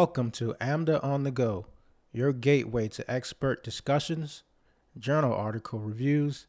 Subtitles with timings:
[0.00, 1.66] Welcome to AMDA on the Go,
[2.12, 4.44] your gateway to expert discussions,
[4.96, 6.46] journal article reviews,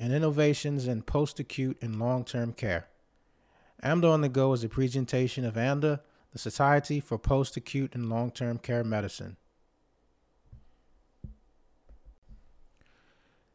[0.00, 2.88] and innovations in post acute and long term care.
[3.84, 6.00] AMDA on the Go is a presentation of AMDA,
[6.32, 9.36] the Society for Post Acute and Long Term Care Medicine.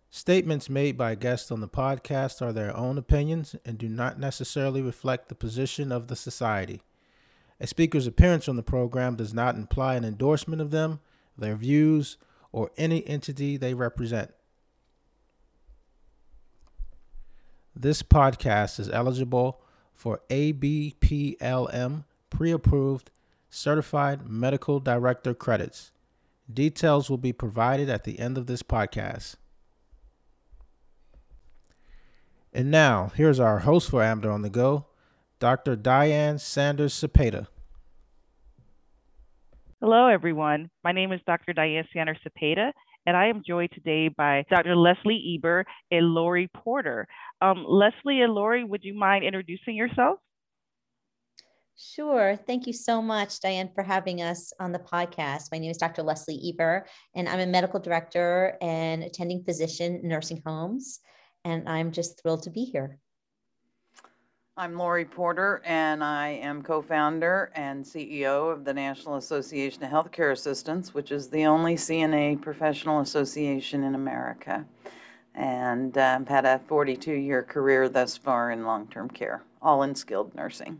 [0.09, 4.81] Statements made by guests on the podcast are their own opinions and do not necessarily
[4.81, 6.81] reflect the position of the Society.
[7.59, 10.99] A speaker's appearance on the program does not imply an endorsement of them,
[11.37, 12.17] their views,
[12.51, 14.31] or any entity they represent.
[17.75, 19.61] This podcast is eligible
[19.93, 23.11] for ABPLM pre approved
[23.49, 25.91] certified medical director credits.
[26.51, 29.35] Details will be provided at the end of this podcast.
[32.53, 34.85] And now, here's our host for AMDA on the Go,
[35.39, 35.75] Dr.
[35.75, 37.47] Diane Sanders Cepeda.
[39.79, 40.71] Hello, everyone.
[40.83, 41.53] My name is Dr.
[41.53, 42.71] Diane Sanders Cepeda,
[43.05, 44.75] and I am joined today by Dr.
[44.75, 47.07] Leslie Eber and Lori Porter.
[47.39, 50.17] Um, Leslie and Lori, would you mind introducing yourself?
[51.77, 52.35] Sure.
[52.47, 55.51] Thank you so much, Diane, for having us on the podcast.
[55.51, 56.01] My name is Dr.
[56.01, 60.99] Leslie Eber, and I'm a medical director and attending physician in nursing homes.
[61.45, 62.97] And I'm just thrilled to be here.
[64.59, 69.91] I'm Lori Porter, and I am co founder and CEO of the National Association of
[69.91, 74.65] Healthcare Assistants, which is the only CNA professional association in America.
[75.35, 79.83] And I've um, had a 42 year career thus far in long term care, all
[79.83, 80.79] in skilled nursing.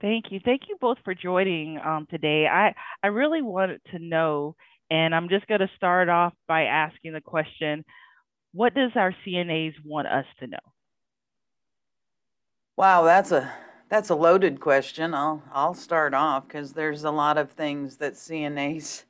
[0.00, 0.40] Thank you.
[0.42, 2.46] Thank you both for joining um, today.
[2.46, 4.56] I, I really wanted to know,
[4.90, 7.84] and I'm just going to start off by asking the question
[8.52, 10.56] what does our CNAs want us to know?
[12.78, 13.52] Wow, that's a
[13.88, 15.12] that's a loaded question.
[15.12, 19.02] I'll I'll start off because there's a lot of things that CNAs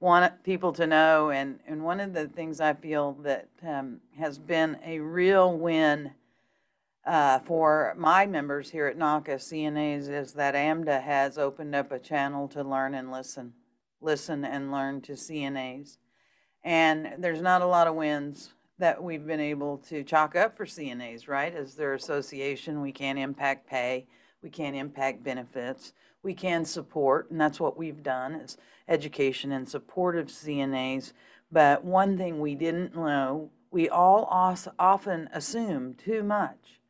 [0.00, 4.38] want people to know, and and one of the things I feel that um, has
[4.38, 6.12] been a real win
[7.04, 11.98] uh, for my members here at NAHCA CNAs is that AMDA has opened up a
[11.98, 13.52] channel to learn and listen,
[14.00, 15.98] listen and learn to CNAs,
[16.64, 20.66] and there's not a lot of wins that we've been able to chalk up for
[20.66, 21.54] CNAs, right?
[21.54, 24.08] As their association, we can't impact pay,
[24.42, 25.92] we can't impact benefits,
[26.24, 31.12] we can support, and that's what we've done is education and support of CNAs.
[31.52, 34.24] But one thing we didn't know, we all
[34.80, 36.80] often assume too much.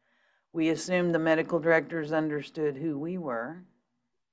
[0.55, 3.65] We assumed the medical directors understood who we were,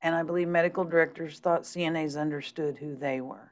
[0.01, 3.48] and I believe medical directors thought CNAs understood who they were.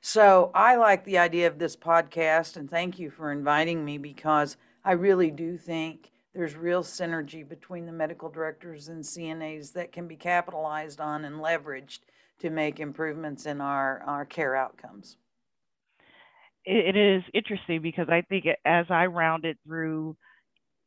[0.00, 4.56] So I like the idea of this podcast, and thank you for inviting me because
[4.84, 10.08] I really do think there's real synergy between the medical directors and CNAs that can
[10.08, 12.00] be capitalized on and leveraged
[12.38, 15.16] to make improvements in our, our care outcomes.
[16.64, 20.16] It is interesting because I think as I rounded through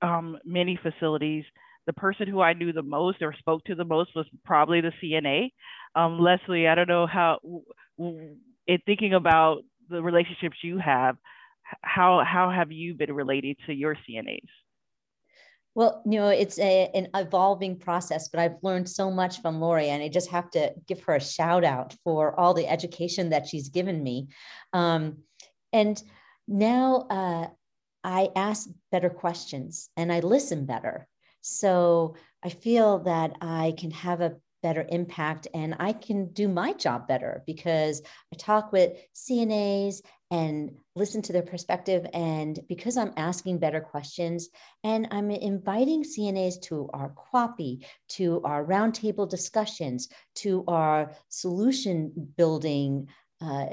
[0.02, 1.46] um, many facilities,
[1.86, 4.94] the person who I knew the most or spoke to the most was probably the
[5.04, 5.52] CNA.
[5.96, 7.40] Um, Leslie, I don't know how
[8.68, 11.18] in thinking about the relationships you have,
[11.82, 14.48] how how have you been related to your CNAs?
[15.76, 19.90] Well, you know, it's a, an evolving process, but I've learned so much from Lori,
[19.90, 23.48] and I just have to give her a shout out for all the education that
[23.48, 24.28] she's given me.
[24.72, 25.24] Um,
[25.72, 26.02] and
[26.48, 27.48] now uh,
[28.04, 31.08] I ask better questions and I listen better.
[31.42, 36.74] So I feel that I can have a better impact and I can do my
[36.74, 38.02] job better because
[38.34, 40.02] I talk with CNAs
[40.32, 42.08] and listen to their perspective.
[42.12, 44.50] And because I'm asking better questions
[44.84, 53.10] and I'm inviting CNAs to our QAPI, to our roundtable discussions, to our solution building
[53.42, 53.68] uh,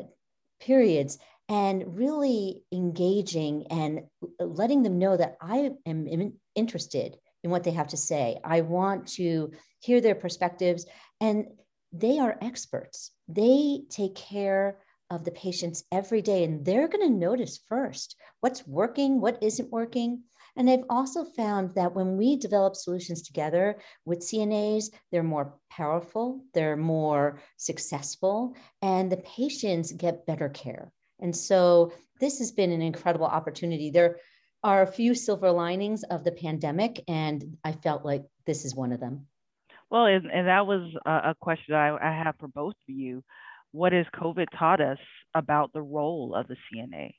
[0.60, 1.18] periods,
[1.48, 4.02] and really engaging and
[4.38, 8.38] letting them know that I am interested in what they have to say.
[8.44, 9.50] I want to
[9.80, 10.86] hear their perspectives,
[11.20, 11.46] and
[11.92, 13.10] they are experts.
[13.28, 14.78] They take care
[15.10, 19.72] of the patients every day, and they're going to notice first what's working, what isn't
[19.72, 20.22] working.
[20.56, 26.44] And they've also found that when we develop solutions together with CNAs, they're more powerful,
[26.54, 30.92] they're more successful, and the patients get better care.
[31.20, 33.90] And so this has been an incredible opportunity.
[33.90, 34.18] There
[34.62, 38.92] are a few silver linings of the pandemic, and I felt like this is one
[38.92, 39.26] of them.
[39.90, 43.24] Well, and, and that was a, question I, I have for both of you.
[43.72, 44.98] What has COVID taught us
[45.34, 47.14] about the role of the CNA?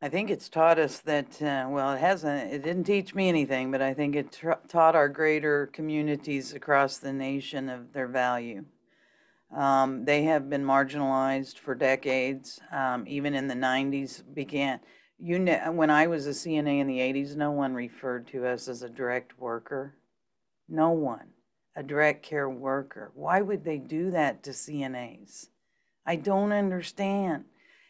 [0.00, 3.70] I think it's taught us that, uh, well, it hasn't, it didn't teach me anything,
[3.70, 8.64] but I think it taught our greater communities across the nation of their value.
[9.56, 14.80] Um, they have been marginalized for decades, um, even in the 90s began.
[15.18, 18.66] You know, when I was a CNA in the 80s, no one referred to us
[18.66, 19.94] as a direct worker.
[20.72, 21.26] No one,
[21.76, 23.12] a direct care worker.
[23.14, 25.48] Why would they do that to CNAs?
[26.06, 27.44] I don't understand.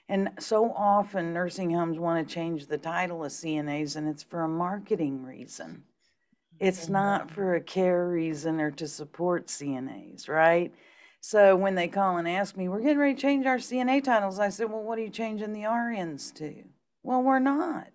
[0.08, 4.42] And so often nursing homes want to change the title of CNAs and it's for
[4.42, 5.84] a marketing reason.
[6.58, 10.74] It's not for a care reason or to support CNAs, right?
[11.20, 14.40] So when they call and ask me, we're getting ready to change our CNA titles,
[14.40, 16.64] I said, well, what are you changing the RNs to?
[17.04, 17.92] Well, we're not.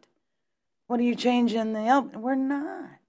[0.88, 2.04] What are you changing the L?
[2.04, 3.00] We're not.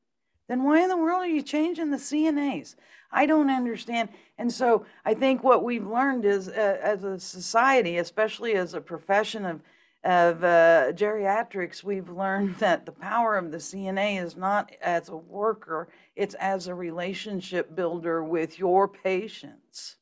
[0.49, 2.75] Then why in the world are you changing the CNAs?
[3.11, 4.09] I don't understand.
[4.39, 8.81] And so I think what we've learned is, uh, as a society, especially as a
[8.81, 9.61] profession of
[10.05, 15.17] of uh, geriatrics, we've learned that the power of the CNA is not as a
[15.17, 19.97] worker; it's as a relationship builder with your patients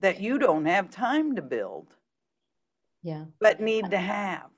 [0.00, 1.94] that you don't have time to build.
[3.02, 3.26] Yeah.
[3.38, 4.50] But need to have.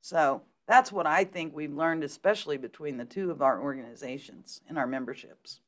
[0.00, 4.78] So that's what I think we've learned, especially between the two of our organizations and
[4.78, 5.60] our memberships.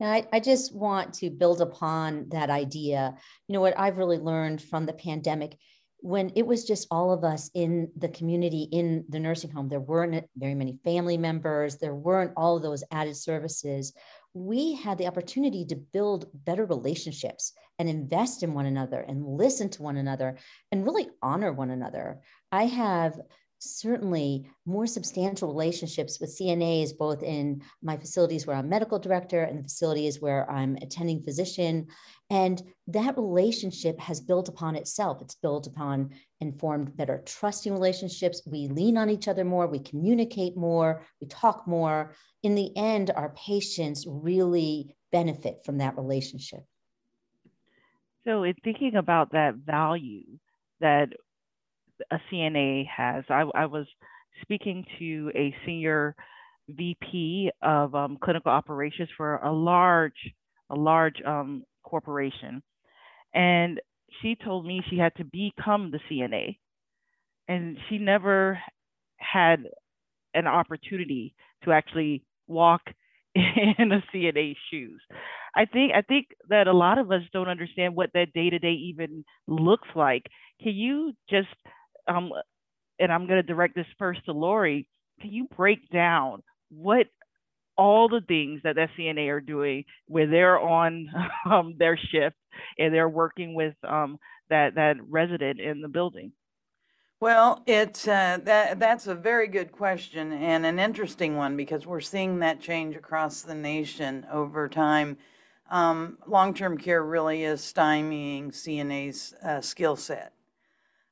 [0.00, 3.16] Now, I, I just want to build upon that idea.
[3.46, 5.56] You know, what I've really learned from the pandemic,
[6.00, 9.78] when it was just all of us in the community in the nursing home, there
[9.78, 13.92] weren't very many family members, there weren't all of those added services.
[14.34, 19.68] We had the opportunity to build better relationships and invest in one another and listen
[19.70, 20.38] to one another
[20.72, 22.20] and really honor one another.
[22.50, 23.18] I have
[23.58, 29.58] certainly more substantial relationships with CNAs, both in my facilities where I'm medical director and
[29.58, 31.86] the facilities where I'm attending physician.
[32.30, 35.22] And that relationship has built upon itself.
[35.22, 36.10] It's built upon
[36.40, 38.42] informed, better trusting relationships.
[38.46, 42.12] We lean on each other more, we communicate more, we talk more.
[42.42, 46.64] In the end, our patients really benefit from that relationship.
[48.24, 50.24] So, in thinking about that value
[50.80, 51.10] that
[52.10, 53.24] a CNA has.
[53.28, 53.86] I, I was
[54.42, 56.14] speaking to a senior
[56.68, 60.34] VP of um, clinical operations for a large,
[60.70, 62.62] a large um, corporation,
[63.34, 63.80] and
[64.22, 66.58] she told me she had to become the CNA,
[67.48, 68.58] and she never
[69.18, 69.64] had
[70.34, 71.34] an opportunity
[71.64, 72.82] to actually walk
[73.34, 75.00] in a CNA shoes.
[75.54, 78.58] I think I think that a lot of us don't understand what that day to
[78.58, 80.24] day even looks like.
[80.62, 81.48] Can you just
[82.08, 82.32] um,
[82.98, 84.88] and I'm going to direct this first to Lori.
[85.20, 87.06] Can you break down what
[87.76, 91.08] all the things that SCNA are doing where they're on
[91.50, 92.36] um, their shift
[92.78, 94.18] and they're working with um,
[94.48, 96.32] that that resident in the building?
[97.18, 102.00] Well, it's uh, that that's a very good question and an interesting one because we're
[102.00, 105.16] seeing that change across the nation over time.
[105.68, 110.35] Um, long-term care really is stymieing CNA's uh, skill set.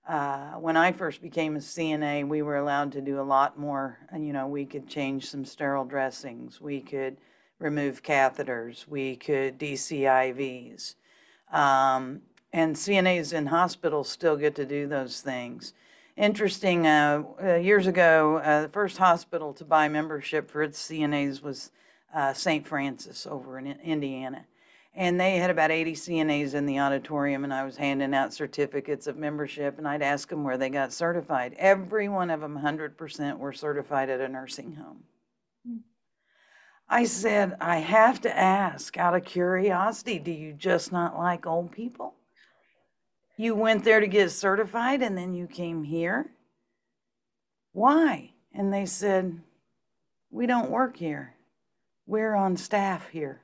[0.06, 3.98] Uh, when I first became a CNA, we were allowed to do a lot more.
[4.10, 7.16] And, you know, we could change some sterile dressings, we could
[7.58, 10.96] remove catheters, we could DC IVs.
[11.52, 12.20] Um,
[12.52, 15.72] and CNAs in hospitals still get to do those things.
[16.16, 21.42] Interesting, uh, uh, years ago, uh, the first hospital to buy membership for its CNAs
[21.42, 21.72] was
[22.14, 22.66] uh, St.
[22.66, 24.44] Francis over in Indiana.
[24.96, 29.08] And they had about 80 CNAs in the auditorium, and I was handing out certificates
[29.08, 31.56] of membership, and I'd ask them where they got certified.
[31.58, 35.02] Every one of them, 100%, were certified at a nursing home.
[35.66, 35.78] Hmm.
[36.88, 41.72] I said, I have to ask out of curiosity, do you just not like old
[41.72, 42.14] people?
[43.36, 46.30] You went there to get certified and then you came here?
[47.72, 48.30] Why?
[48.52, 49.40] And they said,
[50.30, 51.34] We don't work here.
[52.06, 53.40] We're on staff here.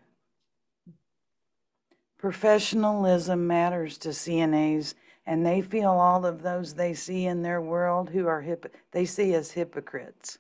[2.21, 4.93] Professionalism matters to CNAs,
[5.25, 9.07] and they feel all of those they see in their world who are hip, they
[9.07, 10.39] see as hypocrites.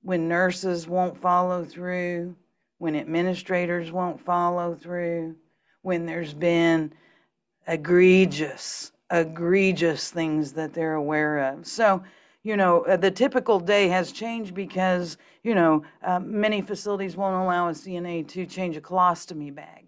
[0.00, 2.34] When nurses won't follow through,
[2.78, 5.36] when administrators won't follow through,
[5.82, 6.94] when there's been
[7.66, 11.66] egregious, egregious things that they're aware of.
[11.66, 12.02] So,
[12.42, 17.36] you know, uh, the typical day has changed because, you know, uh, many facilities won't
[17.36, 19.87] allow a CNA to change a colostomy bag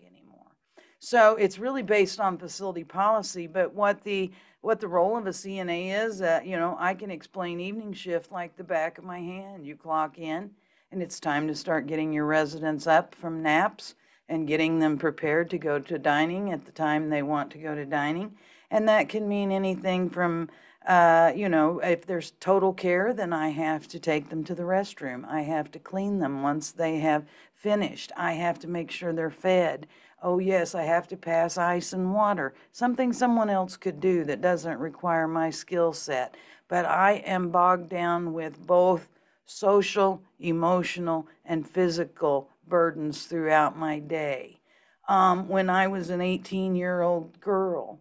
[1.00, 4.30] so it's really based on facility policy, but what the
[4.60, 8.30] what the role of a CNA is, uh, you know, I can explain evening shift
[8.30, 9.66] like the back of my hand.
[9.66, 10.50] You clock in,
[10.92, 13.94] and it's time to start getting your residents up from naps
[14.28, 17.74] and getting them prepared to go to dining at the time they want to go
[17.74, 18.36] to dining.
[18.70, 20.50] And that can mean anything from,
[20.86, 24.62] uh, you know, if there's total care, then I have to take them to the
[24.62, 25.26] restroom.
[25.26, 28.12] I have to clean them once they have finished.
[28.16, 29.86] I have to make sure they're fed.
[30.22, 34.42] Oh, yes, I have to pass ice and water, something someone else could do that
[34.42, 36.36] doesn't require my skill set.
[36.68, 39.08] But I am bogged down with both
[39.46, 44.60] social, emotional, and physical burdens throughout my day.
[45.08, 48.00] Um, when I was an 18 year old girl,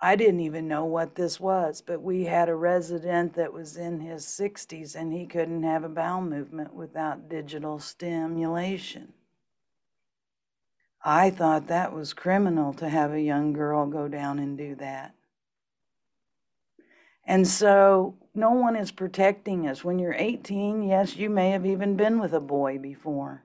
[0.00, 4.00] I didn't even know what this was, but we had a resident that was in
[4.00, 9.12] his 60s and he couldn't have a bowel movement without digital stimulation.
[11.04, 15.14] I thought that was criminal to have a young girl go down and do that.
[17.26, 19.84] And so no one is protecting us.
[19.84, 23.44] When you're 18, yes, you may have even been with a boy before,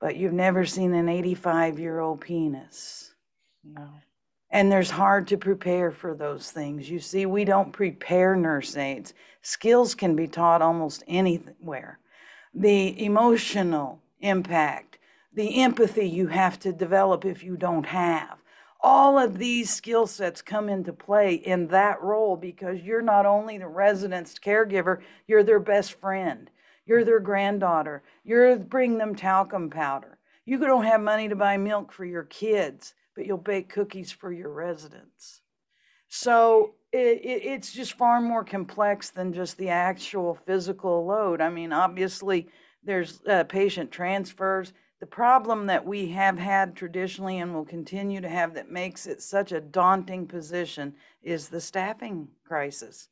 [0.00, 3.14] but you've never seen an 85 year old penis.
[3.62, 3.88] No.
[4.50, 6.88] And there's hard to prepare for those things.
[6.88, 9.12] You see, we don't prepare nurse aides.
[9.42, 11.98] Skills can be taught almost anywhere.
[12.54, 14.95] The emotional impact,
[15.36, 18.38] the empathy you have to develop if you don't have.
[18.80, 23.58] All of these skill sets come into play in that role because you're not only
[23.58, 26.50] the resident's caregiver, you're their best friend,
[26.86, 30.18] you're their granddaughter, you're bringing them talcum powder.
[30.46, 34.32] You don't have money to buy milk for your kids, but you'll bake cookies for
[34.32, 35.42] your residents.
[36.08, 41.40] So it, it, it's just far more complex than just the actual physical load.
[41.40, 42.48] I mean, obviously,
[42.84, 48.28] there's uh, patient transfers the problem that we have had traditionally and will continue to
[48.28, 53.08] have that makes it such a daunting position is the staffing crisis.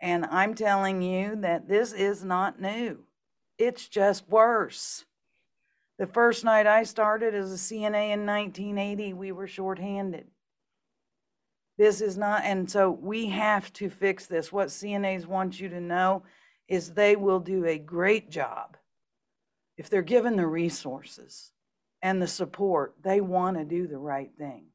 [0.00, 3.04] And I'm telling you that this is not new,
[3.58, 5.04] it's just worse.
[5.98, 10.26] The first night I started as a CNA in 1980, we were shorthanded.
[11.78, 14.52] This is not, and so we have to fix this.
[14.52, 16.22] What CNAs want you to know
[16.68, 18.76] is they will do a great job
[19.76, 21.52] if they're given the resources
[22.02, 24.66] and the support, they want to do the right thing.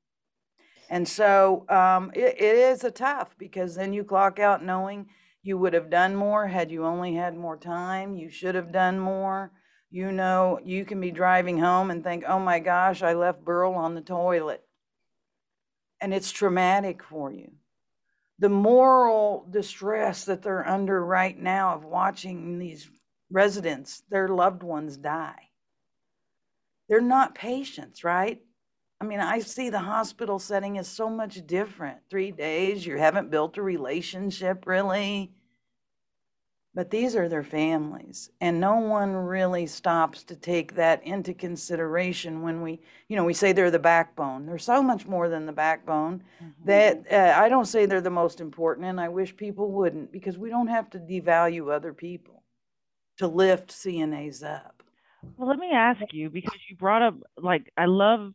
[0.90, 5.08] And so um, it, it is a tough because then you clock out knowing
[5.42, 8.16] you would have done more had you only had more time.
[8.16, 9.52] You should have done more.
[9.90, 13.74] You know, you can be driving home and think, oh my gosh, I left Burl
[13.74, 14.64] on the toilet.
[16.00, 17.52] And it's traumatic for you.
[18.40, 22.90] The moral distress that they're under right now of watching these
[23.32, 25.50] residents, their loved ones die.
[26.90, 28.42] They're not patients, right?
[29.00, 31.98] I mean, I see the hospital setting is so much different.
[32.10, 35.32] Three days, you haven't built a relationship really.
[36.74, 42.44] But these are their families, and no one really stops to take that into consideration
[42.44, 44.46] when we, you know, we say they're the backbone.
[44.46, 46.66] They're so much more than the backbone mm-hmm.
[46.66, 50.38] that uh, I don't say they're the most important, and I wish people wouldn't because
[50.38, 52.41] we don't have to devalue other people
[53.22, 54.84] to lift CNAs up.
[55.38, 58.34] Well, let me ask you because you brought up like I love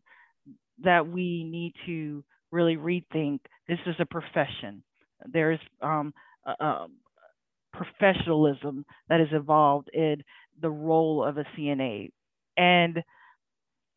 [0.84, 4.84] that we need to really rethink this is a profession.
[5.24, 6.14] There's um,
[7.72, 10.22] professionalism that is involved in
[10.60, 12.12] the role of a CNA.
[12.56, 13.02] And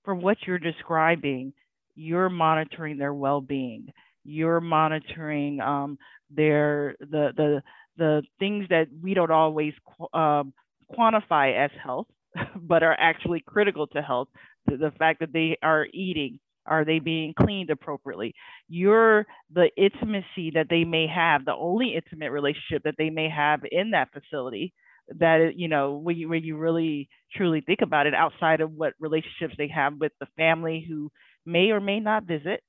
[0.04, 1.54] from what you're describing,
[1.96, 3.94] you're monitoring their well-being.
[4.24, 7.64] You're monitoring um, their the the
[7.98, 9.74] the things that we don't always
[10.14, 10.54] um,
[10.98, 12.08] quantify as health,
[12.56, 14.28] but are actually critical to health.
[14.68, 18.34] The, the fact that they are eating, are they being cleaned appropriately?
[18.68, 23.62] You're the intimacy that they may have, the only intimate relationship that they may have
[23.72, 24.74] in that facility.
[25.18, 28.94] That you know, when you when you really truly think about it, outside of what
[29.00, 31.12] relationships they have with the family who
[31.46, 32.62] may or may not visit,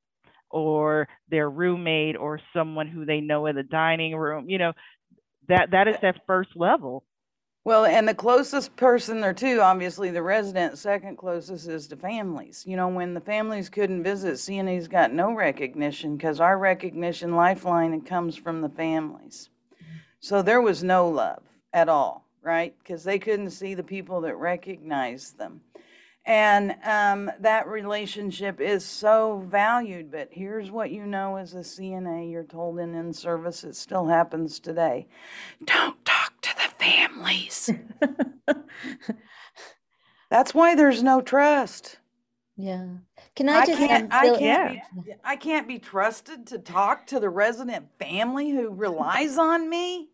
[0.50, 4.72] or their roommate, or someone who they know in the dining room, you know,
[5.48, 7.04] that that is that first level
[7.62, 12.64] well, and the closest person there too, obviously the resident, second closest is the families.
[12.66, 18.00] You know, when the families couldn't visit, CNA's got no recognition because our recognition lifeline
[18.00, 19.50] comes from the families.
[20.20, 22.74] So there was no love at all, right?
[22.78, 25.60] Because they couldn't see the people that recognized them.
[26.26, 30.10] And um, that relationship is so valued.
[30.12, 34.06] But here's what you know as a CNA you're told in in service, it still
[34.06, 35.06] happens today.
[35.64, 37.70] Don't talk to the families.
[40.30, 41.98] That's why there's no trust.
[42.56, 42.86] Yeah.
[43.36, 47.18] Can I just I can't, I can't, be, I can't be trusted to talk to
[47.18, 50.10] the resident family who relies on me.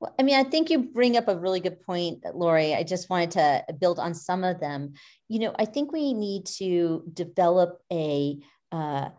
[0.00, 2.74] Well, I mean, I think you bring up a really good point, Lori.
[2.74, 4.94] I just wanted to build on some of them.
[5.28, 8.38] You know, I think we need to develop a
[8.72, 9.10] uh,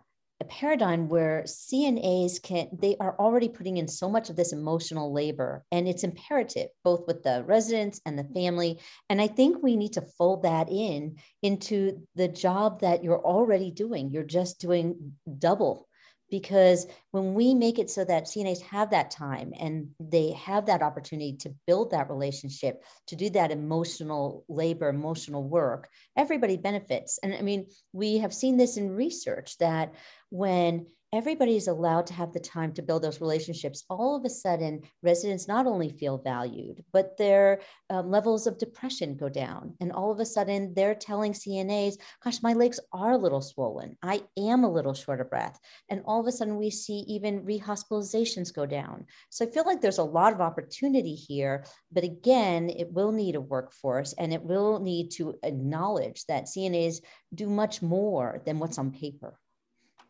[0.43, 5.13] a paradigm where CNAs can, they are already putting in so much of this emotional
[5.13, 8.77] labor and it's imperative both with the residents and the family.
[9.09, 13.71] And I think we need to fold that in into the job that you're already
[13.71, 14.11] doing.
[14.11, 15.87] You're just doing double
[16.33, 20.81] because when we make it so that CNAs have that time and they have that
[20.81, 27.19] opportunity to build that relationship, to do that emotional labor, emotional work, everybody benefits.
[27.21, 29.93] And I mean, we have seen this in research that
[30.31, 34.29] when everybody is allowed to have the time to build those relationships, all of a
[34.29, 39.75] sudden residents not only feel valued, but their um, levels of depression go down.
[39.79, 43.95] And all of a sudden they're telling CNAs, gosh, my legs are a little swollen.
[44.01, 45.59] I am a little short of breath.
[45.87, 49.05] And all of a sudden we see even rehospitalizations go down.
[49.29, 51.63] So I feel like there's a lot of opportunity here.
[51.91, 57.01] But again, it will need a workforce and it will need to acknowledge that CNAs
[57.35, 59.37] do much more than what's on paper.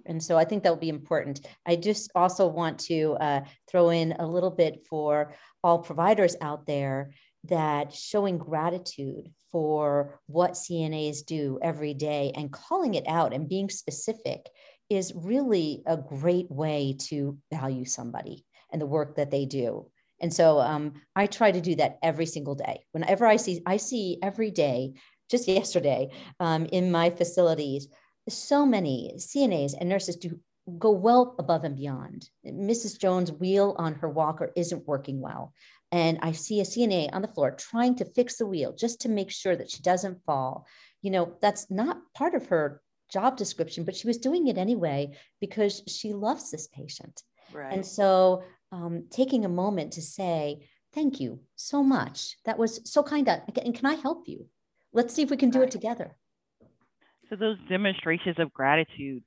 [0.05, 1.45] And so I think that will be important.
[1.65, 5.33] I just also want to uh, throw in a little bit for
[5.63, 7.11] all providers out there
[7.45, 13.69] that showing gratitude for what CNAs do every day and calling it out and being
[13.69, 14.49] specific
[14.89, 19.89] is really a great way to value somebody and the work that they do.
[20.21, 22.85] And so um, I try to do that every single day.
[22.91, 24.93] Whenever I see, I see every day,
[25.29, 27.87] just yesterday um, in my facilities,
[28.29, 30.39] so many CNAs and nurses do
[30.77, 32.29] go well above and beyond.
[32.45, 32.97] Mrs.
[32.97, 35.53] Jones' wheel on her walker isn't working well.
[35.91, 39.09] And I see a CNA on the floor trying to fix the wheel just to
[39.09, 40.65] make sure that she doesn't fall.
[41.01, 45.15] You know, that's not part of her job description, but she was doing it anyway
[45.39, 47.21] because she loves this patient.
[47.51, 47.73] Right.
[47.73, 52.37] And so um, taking a moment to say, thank you so much.
[52.45, 53.27] That was so kind.
[53.27, 54.47] Of, and can I help you?
[54.93, 55.67] Let's see if we can do right.
[55.67, 56.15] it together.
[57.33, 59.23] So those demonstrations of gratitude,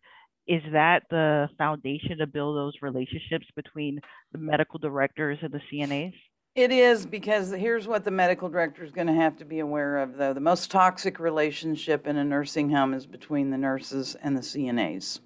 [0.46, 6.14] is that the foundation to build those relationships between the medical directors and the CNAs?
[6.54, 9.98] It is because here's what the medical director is going to have to be aware
[9.98, 10.32] of, though.
[10.32, 15.18] The most toxic relationship in a nursing home is between the nurses and the CNAs.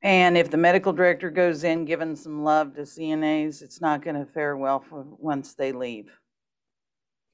[0.00, 4.16] And if the medical director goes in giving some love to CNAs, it's not going
[4.16, 6.08] to fare well for once they leave.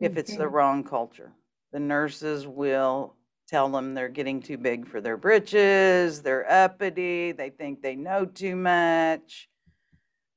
[0.00, 1.32] If it's the wrong culture,
[1.72, 3.16] the nurses will
[3.48, 8.24] tell them they're getting too big for their britches, they're uppity, they think they know
[8.24, 9.48] too much.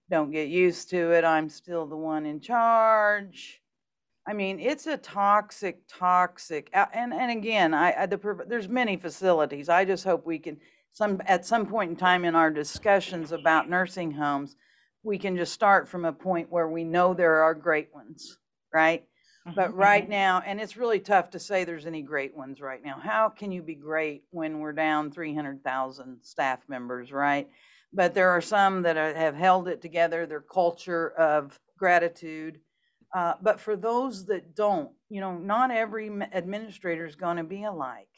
[0.09, 1.25] Don't get used to it.
[1.25, 3.61] I'm still the one in charge.
[4.27, 9.69] I mean, it's a toxic, toxic, and and again, I, I the, there's many facilities.
[9.69, 10.57] I just hope we can
[10.91, 14.55] some at some point in time in our discussions about nursing homes,
[15.03, 18.37] we can just start from a point where we know there are great ones,
[18.73, 19.05] right?
[19.55, 20.11] But mm-hmm, right mm-hmm.
[20.11, 22.99] now, and it's really tough to say there's any great ones right now.
[23.01, 27.47] How can you be great when we're down 300,000 staff members, right?
[27.93, 32.59] But there are some that are, have held it together, their culture of gratitude.
[33.15, 37.63] Uh, but for those that don't, you know, not every administrator is going to be
[37.63, 38.09] alike.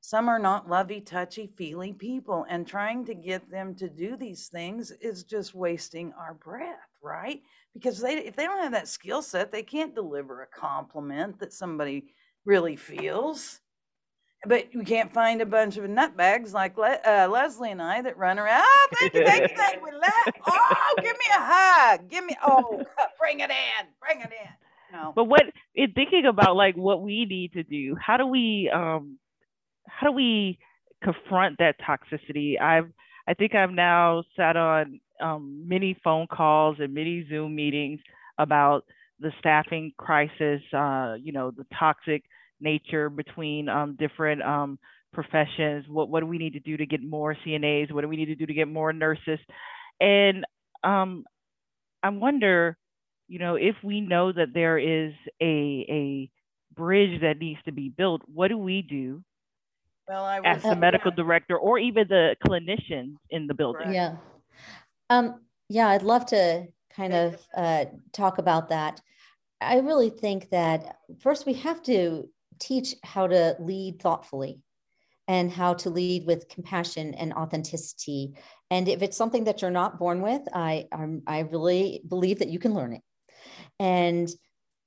[0.00, 4.48] Some are not lovey, touchy, feely people, and trying to get them to do these
[4.48, 7.42] things is just wasting our breath, right?
[7.74, 11.52] Because they if they don't have that skill set, they can't deliver a compliment that
[11.52, 12.06] somebody
[12.44, 13.60] really feels.
[14.46, 18.16] But we can't find a bunch of nutbags like Le- uh, Leslie and I that
[18.16, 18.64] run around.
[18.64, 19.90] Oh, thank you, thank you, thank you.
[20.46, 22.08] Oh, give me a hug.
[22.08, 22.34] Give me.
[22.46, 22.82] Oh,
[23.20, 23.86] bring it in.
[24.00, 24.50] Bring it in.
[24.92, 25.12] No.
[25.14, 25.42] But what
[25.74, 29.18] in thinking about like what we need to do, how do we um,
[29.86, 30.58] how do we
[31.02, 32.60] confront that toxicity?
[32.60, 32.90] I've
[33.28, 38.00] I think I've now sat on um, many phone calls and many Zoom meetings
[38.38, 38.84] about
[39.20, 42.24] the staffing crisis, uh, you know, the toxic
[42.60, 44.78] nature between um, different um,
[45.12, 45.84] professions.
[45.88, 47.92] What, what do we need to do to get more CNAs?
[47.92, 49.38] What do we need to do to get more nurses?
[50.00, 50.44] And
[50.82, 51.24] um,
[52.02, 52.76] I wonder,
[53.28, 56.30] you know, if we know that there is a, a
[56.74, 59.22] bridge that needs to be built, what do we do
[60.08, 63.92] well, I as the medical director or even the clinicians in the building?
[63.92, 64.16] Yeah.
[65.10, 69.00] Um, yeah, I'd love to kind of uh, talk about that.
[69.60, 74.60] I really think that first we have to teach how to lead thoughtfully
[75.28, 78.34] and how to lead with compassion and authenticity.
[78.70, 82.48] And if it's something that you're not born with, I, I'm, I really believe that
[82.48, 83.02] you can learn it.
[83.78, 84.28] And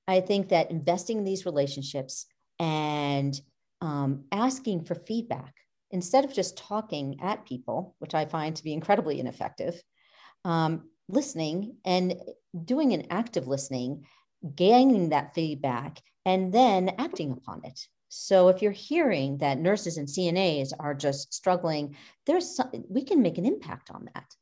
[0.07, 2.25] I think that investing in these relationships
[2.59, 3.39] and
[3.81, 5.53] um, asking for feedback
[5.91, 9.81] instead of just talking at people, which I find to be incredibly ineffective,
[10.45, 12.15] um, listening and
[12.65, 14.05] doing an active listening,
[14.55, 17.87] gaining that feedback, and then acting upon it.
[18.09, 23.21] So if you're hearing that nurses and CNAs are just struggling, there's some, we can
[23.21, 24.35] make an impact on that.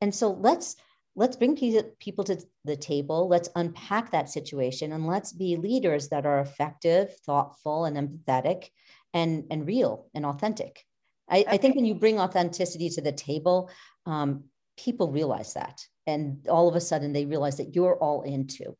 [0.00, 0.76] And so let's
[1.14, 1.56] let's bring
[1.98, 3.28] people to the table.
[3.28, 8.68] Let's unpack that situation and let's be leaders that are effective, thoughtful, and empathetic,
[9.12, 10.84] and and real and authentic.
[11.30, 13.68] I, I think when you bring authenticity to the table,
[14.06, 14.44] um,
[14.78, 18.74] people realize that, and all of a sudden they realize that you're all into.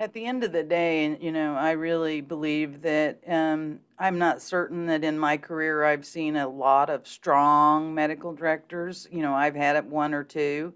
[0.00, 4.18] At the end of the day, and you know, I really believe that um, I'm
[4.18, 9.06] not certain that in my career I've seen a lot of strong medical directors.
[9.12, 10.72] You know, I've had one or two.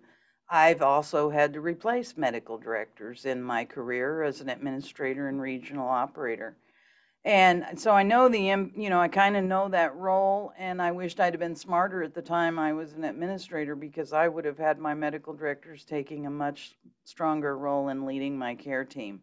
[0.49, 5.89] I've also had to replace medical directors in my career as an administrator and regional
[5.89, 6.57] operator.
[7.25, 10.93] And so I know the, you know, I kind of know that role, and I
[10.93, 14.45] wished I'd have been smarter at the time I was an administrator because I would
[14.45, 19.21] have had my medical directors taking a much stronger role in leading my care team.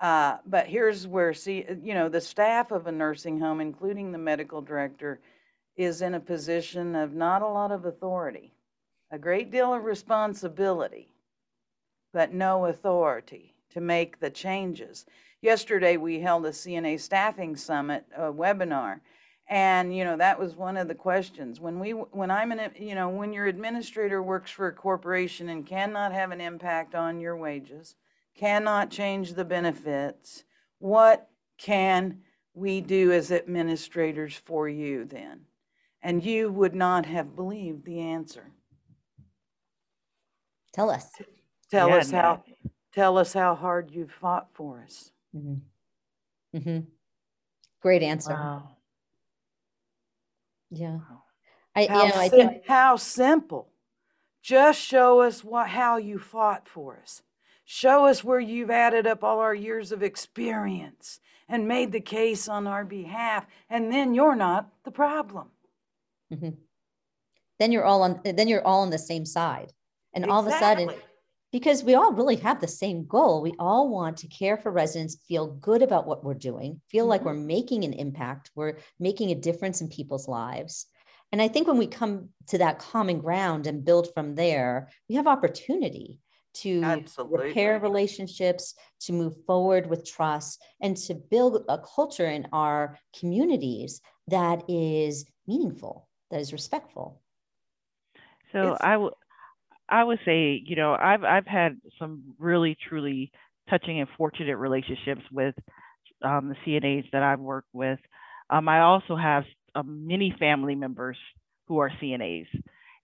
[0.00, 4.18] Uh, but here's where, see, you know, the staff of a nursing home, including the
[4.18, 5.20] medical director,
[5.76, 8.54] is in a position of not a lot of authority,
[9.10, 11.12] a great deal of responsibility,
[12.12, 15.04] but no authority to make the changes.
[15.42, 19.00] Yesterday, we held a CNA Staffing Summit a webinar.
[19.48, 21.58] And, you know, that was one of the questions.
[21.58, 25.66] When we, when I'm an, you know, when your administrator works for a corporation and
[25.66, 27.96] cannot have an impact on your wages,
[28.36, 30.44] cannot change the benefits,
[30.78, 32.20] what can
[32.54, 35.40] we do as administrators for you then?
[36.00, 38.52] And you would not have believed the answer.
[40.72, 41.10] Tell us.
[41.70, 42.44] Tell yeah, us how,
[42.92, 45.10] tell us how hard you fought for us.
[45.34, 46.58] Mm-hmm.
[46.58, 46.80] Mm-hmm.
[47.80, 48.32] Great answer.
[48.32, 48.76] Wow.
[50.70, 50.98] Yeah.
[51.74, 53.68] I, how, you know, I how simple.
[54.42, 57.22] Just show us what how you fought for us.
[57.64, 62.48] Show us where you've added up all our years of experience and made the case
[62.48, 65.48] on our behalf, and then you're not the problem.
[66.32, 66.50] Mm-hmm.
[67.58, 68.20] Then you're all on.
[68.24, 69.72] Then you're all on the same side,
[70.14, 70.32] and exactly.
[70.32, 70.90] all of a sudden,
[71.52, 73.42] because we all really have the same goal.
[73.42, 77.10] We all want to care for residents, feel good about what we're doing, feel mm-hmm.
[77.10, 80.86] like we're making an impact, we're making a difference in people's lives.
[81.32, 85.14] And I think when we come to that common ground and build from there, we
[85.14, 86.18] have opportunity
[86.52, 87.48] to Absolutely.
[87.48, 94.00] repair relationships, to move forward with trust, and to build a culture in our communities
[94.28, 97.20] that is meaningful, that is respectful.
[98.50, 99.16] So it's, I will
[99.90, 103.32] I would say, you know, I've I've had some really truly
[103.68, 105.54] touching and fortunate relationships with
[106.22, 107.98] um, the CNAs that I've worked with.
[108.50, 111.16] Um, I also have um, many family members
[111.66, 112.46] who are CNAs,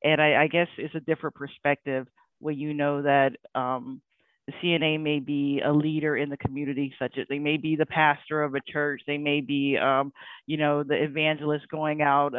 [0.03, 2.07] and I, I, guess it's a different perspective
[2.41, 4.01] when you know that um,
[4.47, 7.87] the CNA may be a leader in the community, such as they may be the
[7.87, 10.13] pastor of a church, they may be, um,
[10.47, 12.35] you know, the evangelist going out,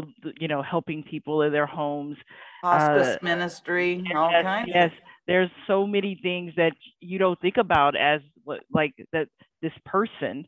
[0.00, 2.16] the, the, you know, helping people in their homes.
[2.62, 4.70] Hospice uh, ministry, all yes, kinds.
[4.72, 4.90] Yes,
[5.26, 8.20] there's so many things that you don't think about as
[8.72, 9.28] like that
[9.62, 10.46] this person,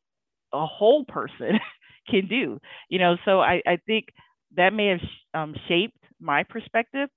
[0.53, 1.59] a whole person,
[2.09, 2.59] can do.
[2.89, 4.07] You know, so I, I think
[4.57, 5.01] that may have
[5.35, 7.09] um, shaped my perspective,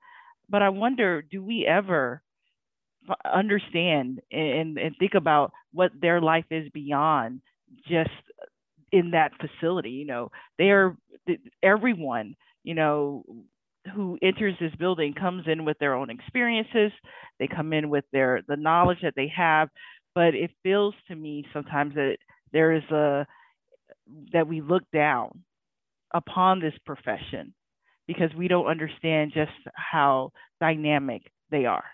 [0.50, 2.22] but I wonder, do we ever
[3.26, 7.42] understand and, and think about what their life is beyond
[7.88, 8.10] just
[8.92, 10.96] in that facility you know they are
[11.64, 13.24] everyone you know
[13.96, 16.92] who enters this building comes in with their own experiences.
[17.40, 19.70] They come in with their the knowledge that they have.
[20.14, 22.18] But it feels to me sometimes that
[22.52, 23.26] there is a
[24.34, 25.44] that we look down
[26.14, 27.54] upon this profession
[28.08, 31.86] because we don't understand just how dynamic they are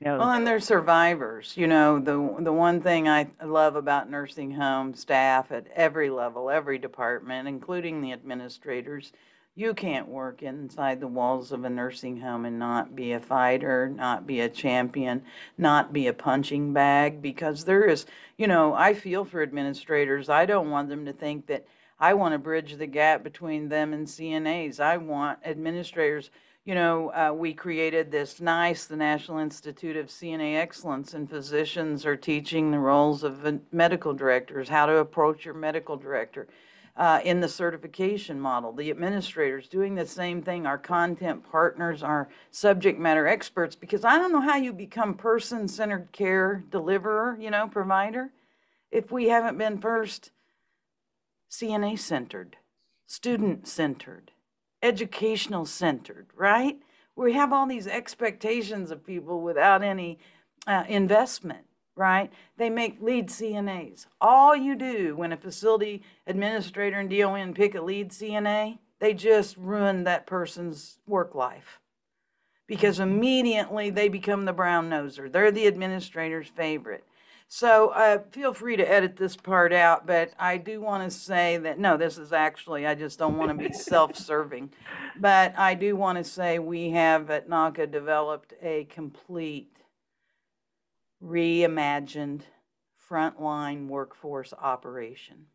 [0.00, 1.56] Well, and they're survivors.
[1.56, 6.50] You know, the the one thing I love about nursing home staff at every level,
[6.50, 9.12] every department, including the administrators,
[9.56, 13.88] you can't work inside the walls of a nursing home and not be a fighter,
[13.88, 15.22] not be a champion,
[15.56, 18.06] not be a punching bag because there is,
[18.36, 20.28] you know, I feel for administrators.
[20.28, 21.66] I don't want them to think that
[21.98, 24.78] I want to bridge the gap between them and CNAs.
[24.78, 26.30] I want administrators
[26.68, 32.04] you know, uh, we created this NICE, the National Institute of CNA Excellence, and physicians
[32.04, 36.46] are teaching the roles of medical directors, how to approach your medical director
[36.94, 38.74] uh, in the certification model.
[38.74, 44.18] The administrators doing the same thing, our content partners, our subject matter experts, because I
[44.18, 48.28] don't know how you become person centered care deliverer, you know, provider,
[48.90, 50.32] if we haven't been first
[51.50, 52.58] CNA centered,
[53.06, 54.32] student centered
[54.82, 56.78] educational centered, right?
[57.16, 60.18] We have all these expectations of people without any
[60.66, 62.32] uh, investment, right?
[62.56, 64.06] They make lead CNAs.
[64.20, 69.56] All you do when a facility administrator and DON pick a lead CNA, they just
[69.56, 71.80] ruin that person's work life
[72.68, 75.30] because immediately they become the brown noser.
[75.30, 77.04] They're the administrator's favorite.
[77.50, 81.56] So uh, feel free to edit this part out, but I do want to say
[81.56, 84.70] that no, this is actually, I just don't want to be self serving.
[85.20, 89.78] But I do want to say we have at NAHCA developed a complete
[91.20, 92.42] reimagined
[93.10, 95.46] frontline workforce operation.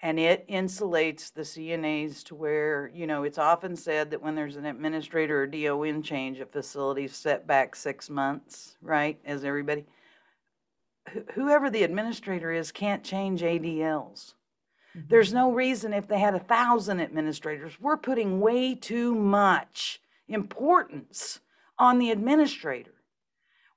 [0.00, 4.56] And it insulates the CNAs to where, you know, it's often said that when there's
[4.56, 9.18] an administrator or DON change, a facility's set back six months, right?
[9.26, 9.84] As everybody,
[11.34, 14.34] whoever the administrator is can't change ADLs.
[14.96, 15.08] Mm-hmm.
[15.08, 21.40] There's no reason if they had a thousand administrators, we're putting way too much importance
[21.78, 22.92] on the administrator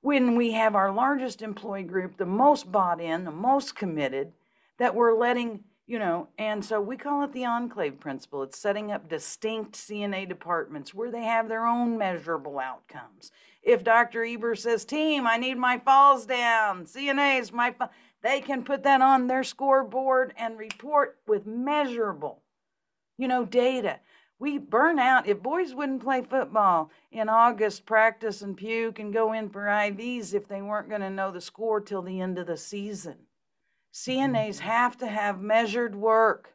[0.00, 4.32] when we have our largest employee group, the most bought in, the most committed,
[4.78, 8.42] that we're letting, you know, and so we call it the enclave principle.
[8.42, 13.30] It's setting up distinct CNA departments where they have their own measurable outcomes.
[13.62, 14.24] If Dr.
[14.24, 17.74] Eber says, team, I need my falls down, CNAs, my,
[18.22, 22.42] they can put that on their scoreboard and report with measurable,
[23.18, 24.00] you know, data
[24.40, 25.28] we burn out.
[25.28, 30.34] If boys wouldn't play football in August, practice and puke and go in for IVs
[30.34, 33.16] if they weren't going to know the score till the end of the season.
[33.92, 34.68] CNAs mm-hmm.
[34.68, 36.54] have to have measured work,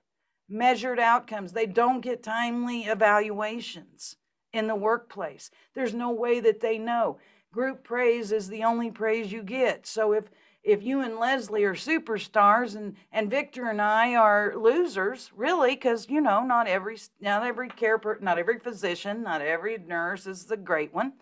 [0.49, 1.53] measured outcomes.
[1.53, 4.17] They don't get timely evaluations
[4.55, 5.51] in the workplace.
[5.73, 7.19] There's no way that they know.
[7.51, 9.85] Group praise is the only praise you get.
[9.85, 10.25] So if
[10.63, 16.09] if you and Leslie are superstars and and Victor and I are losers, really, because
[16.09, 20.57] you know not every not every care not every physician, not every nurse is the
[20.57, 21.13] great one,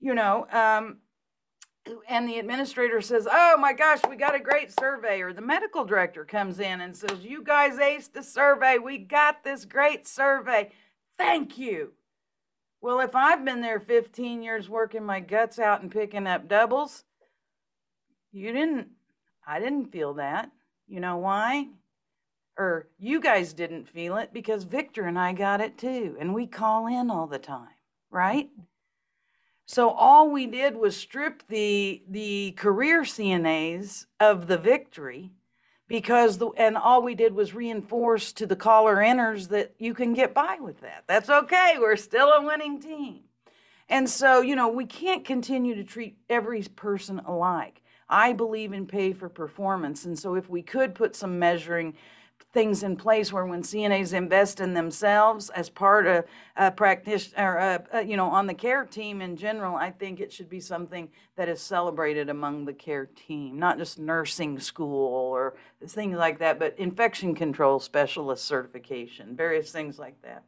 [0.00, 0.46] you know.
[0.50, 0.98] Um,
[2.08, 5.84] and the administrator says, "Oh my gosh, we got a great survey," or the medical
[5.84, 8.78] director comes in and says, "You guys aced the survey.
[8.78, 10.72] We got this great survey.
[11.16, 11.92] Thank you."
[12.84, 17.04] Well, if I've been there 15 years working my guts out and picking up doubles
[18.30, 18.88] you didn't,
[19.46, 20.50] I didn't feel that.
[20.86, 21.68] You know why?
[22.58, 26.18] Or you guys didn't feel it because Victor and I got it too.
[26.20, 27.72] And we call in all the time,
[28.10, 28.50] right?
[29.64, 35.30] So all we did was strip the the career CNAs of the victory
[35.94, 40.12] because the and all we did was reinforce to the caller inners that you can
[40.12, 41.04] get by with that.
[41.06, 41.76] That's okay.
[41.78, 43.20] We're still a winning team.
[43.88, 47.80] And so, you know, we can't continue to treat every person alike.
[48.08, 50.04] I believe in pay for performance.
[50.04, 51.94] And so if we could put some measuring
[52.54, 56.24] things in place where when CNAs invest in themselves as part of
[56.56, 60.32] a practitioner, uh, uh, you know, on the care team in general, I think it
[60.32, 65.56] should be something that is celebrated among the care team, not just nursing school or
[65.86, 70.44] things like that, but infection control specialist certification, various things like that.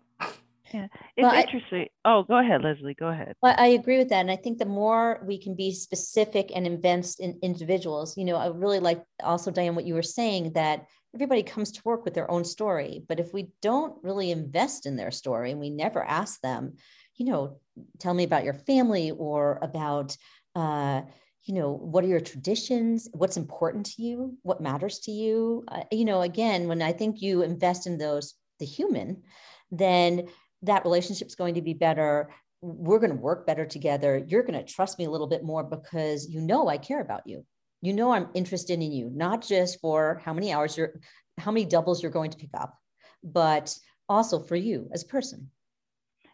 [0.75, 1.87] Yeah, it's well, interesting.
[2.05, 2.95] I, oh, go ahead, Leslie.
[2.95, 3.35] Go ahead.
[3.41, 6.67] Well, I agree with that, and I think the more we can be specific and
[6.67, 10.87] invest in individuals, you know, I really like also Diane what you were saying that
[11.15, 14.97] everybody comes to work with their own story, but if we don't really invest in
[14.97, 16.75] their story and we never ask them,
[17.17, 17.59] you know,
[17.99, 20.17] tell me about your family or about.
[20.55, 21.03] Uh,
[21.47, 25.85] you know what are your traditions what's important to you what matters to you uh,
[25.93, 29.23] you know again when i think you invest in those the human
[29.71, 30.27] then
[30.63, 32.31] that relationship's going to be better
[32.63, 35.63] we're going to work better together you're going to trust me a little bit more
[35.63, 37.45] because you know i care about you
[37.83, 41.01] you know i'm interested in you not just for how many hours you're
[41.39, 42.75] how many doubles you're going to pick up
[43.23, 43.77] but
[44.09, 45.51] also for you as a person.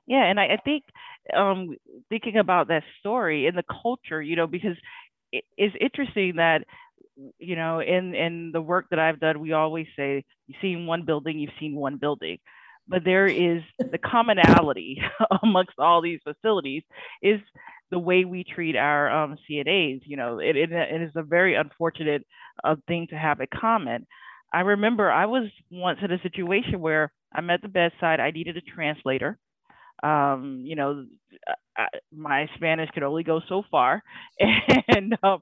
[0.06, 0.84] Yeah and i, I think
[1.34, 1.76] um,
[2.08, 4.76] thinking about that story in the culture you know because
[5.30, 6.64] it, it's interesting that
[7.38, 11.04] you know in in the work that i've done we always say you've seen one
[11.04, 12.38] building you've seen one building.
[12.88, 15.00] But there is the commonality
[15.42, 16.82] amongst all these facilities
[17.22, 17.40] is
[17.92, 20.00] the way we treat our um, CNAs.
[20.06, 22.26] You know, it, it, it is a very unfortunate
[22.64, 24.08] uh, thing to have a comment.
[24.52, 28.18] I remember I was once in a situation where I'm at the bedside.
[28.18, 29.38] I needed a translator.
[30.02, 31.04] Um, you know,
[31.76, 34.02] I, my Spanish could only go so far,
[34.88, 35.40] and um,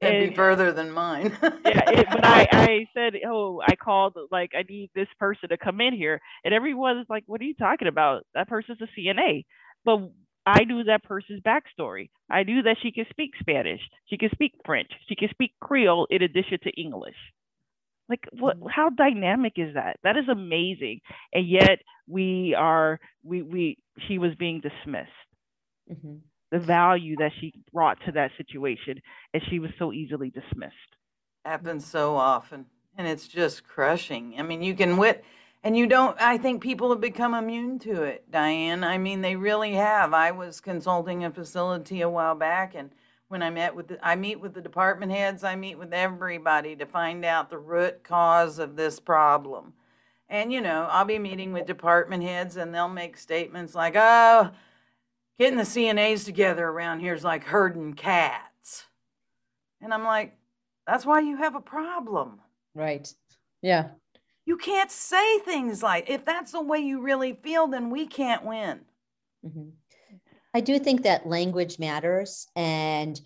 [0.00, 1.36] and, be further than mine.
[1.42, 5.58] yeah, it, but I, I said, oh, I called like I need this person to
[5.58, 8.24] come in here, and everyone was like, "What are you talking about?
[8.34, 9.44] That person's a CNA."
[9.84, 10.10] But
[10.48, 12.10] I knew that person's backstory.
[12.30, 16.06] I knew that she could speak Spanish, she could speak French, she could speak Creole
[16.10, 17.16] in addition to English.
[18.08, 18.56] Like what?
[18.56, 18.68] Mm-hmm.
[18.74, 19.98] How dynamic is that?
[20.02, 21.00] That is amazing.
[21.32, 25.10] And yet we are we we she was being dismissed.
[25.90, 26.16] Mm-hmm.
[26.50, 29.00] the value that she brought to that situation,
[29.32, 30.74] and she was so easily dismissed.
[31.44, 34.34] Happens so often, and it's just crushing.
[34.38, 35.24] I mean, you can wit,
[35.62, 36.20] and you don't.
[36.20, 38.84] I think people have become immune to it, Diane.
[38.84, 40.14] I mean, they really have.
[40.14, 42.90] I was consulting a facility a while back, and
[43.28, 46.76] when I met with, the, I meet with the department heads, I meet with everybody
[46.76, 49.74] to find out the root cause of this problem.
[50.28, 54.50] And you know, I'll be meeting with department heads, and they'll make statements like, "Oh."
[55.38, 58.86] Getting the CNAs together around here is like herding cats.
[59.80, 60.36] And I'm like,
[60.86, 62.40] that's why you have a problem.
[62.74, 63.12] Right.
[63.62, 63.90] Yeah.
[64.48, 68.46] You can't say things like, if that's the way you really feel, then we can't
[68.46, 68.80] win.
[69.44, 69.68] Mm-hmm.
[70.54, 73.20] I do think that language matters and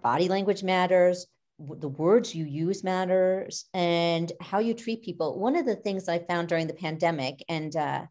[0.00, 1.26] body language matters.
[1.58, 5.38] The words you use matters and how you treat people.
[5.38, 8.06] One of the things I found during the pandemic, and uh,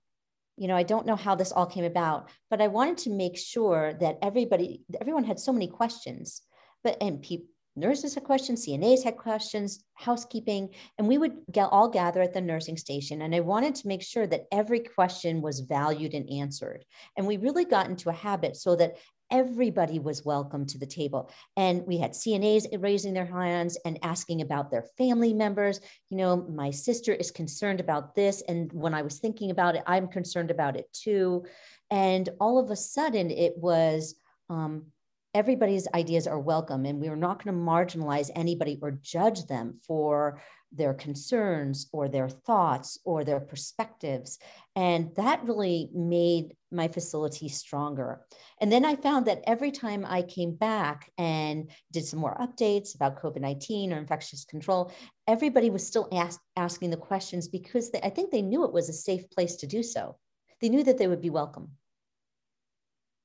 [0.55, 3.35] you know, I don't know how this all came about, but I wanted to make
[3.35, 6.43] sure that everybody, everyone had so many questions,
[6.83, 11.89] but and people, nurses had questions, CNAs had questions, housekeeping, and we would get, all
[11.89, 13.21] gather at the nursing station.
[13.21, 16.85] And I wanted to make sure that every question was valued and answered.
[17.17, 18.97] And we really got into a habit so that
[19.31, 21.31] everybody was welcome to the table.
[21.57, 25.81] And we had CNAs raising their hands and asking about their family members.
[26.11, 28.43] You know, my sister is concerned about this.
[28.47, 31.45] And when I was thinking about it, I'm concerned about it too.
[31.89, 34.15] And all of a sudden, it was,
[34.49, 34.85] um,
[35.33, 40.39] everybody's ideas are welcome and we're not going to marginalize anybody or judge them for
[40.71, 44.39] their concerns or their thoughts or their perspectives.
[44.75, 48.21] And that really made my facility stronger.
[48.59, 52.95] And then i found that every time i came back and did some more updates
[52.95, 54.91] about covid-19 or infectious control
[55.27, 58.89] everybody was still ask, asking the questions because they, i think they knew it was
[58.89, 60.17] a safe place to do so.
[60.61, 61.71] They knew that they would be welcome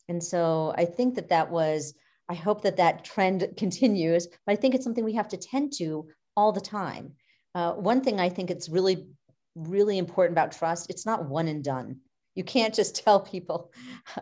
[0.09, 1.94] and so I think that that was,
[2.29, 5.73] I hope that that trend continues, but I think it's something we have to tend
[5.79, 7.12] to all the time.
[7.55, 9.07] Uh, one thing I think it's really,
[9.55, 11.99] really important about trust, it's not one and done.
[12.35, 13.73] You can't just tell people,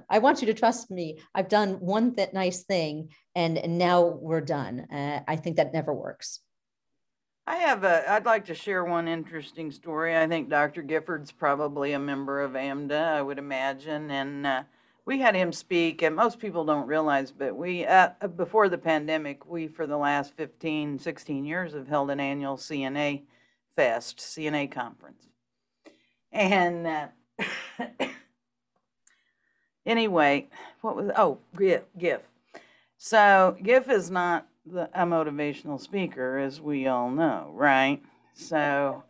[0.08, 1.20] I want you to trust me.
[1.34, 4.80] I've done one th- nice thing and, and now we're done.
[4.80, 6.40] Uh, I think that never works.
[7.48, 10.16] I have a, I'd like to share one interesting story.
[10.16, 10.82] I think Dr.
[10.82, 14.10] Gifford's probably a member of AMDA, I would imagine.
[14.10, 14.62] And uh,
[15.06, 19.46] we had him speak, and most people don't realize, but we, uh, before the pandemic,
[19.46, 23.22] we, for the last 15, 16 years, have held an annual CNA
[23.76, 25.28] Fest, CNA conference.
[26.32, 27.06] And uh,
[29.86, 30.48] anyway,
[30.80, 31.82] what was, oh, GIF.
[31.96, 32.22] GIF.
[32.98, 38.02] So GIF is not the, a motivational speaker, as we all know, right?
[38.34, 39.04] So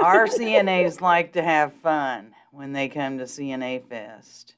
[0.00, 4.54] our CNAs like to have fun when they come to CNA Fest.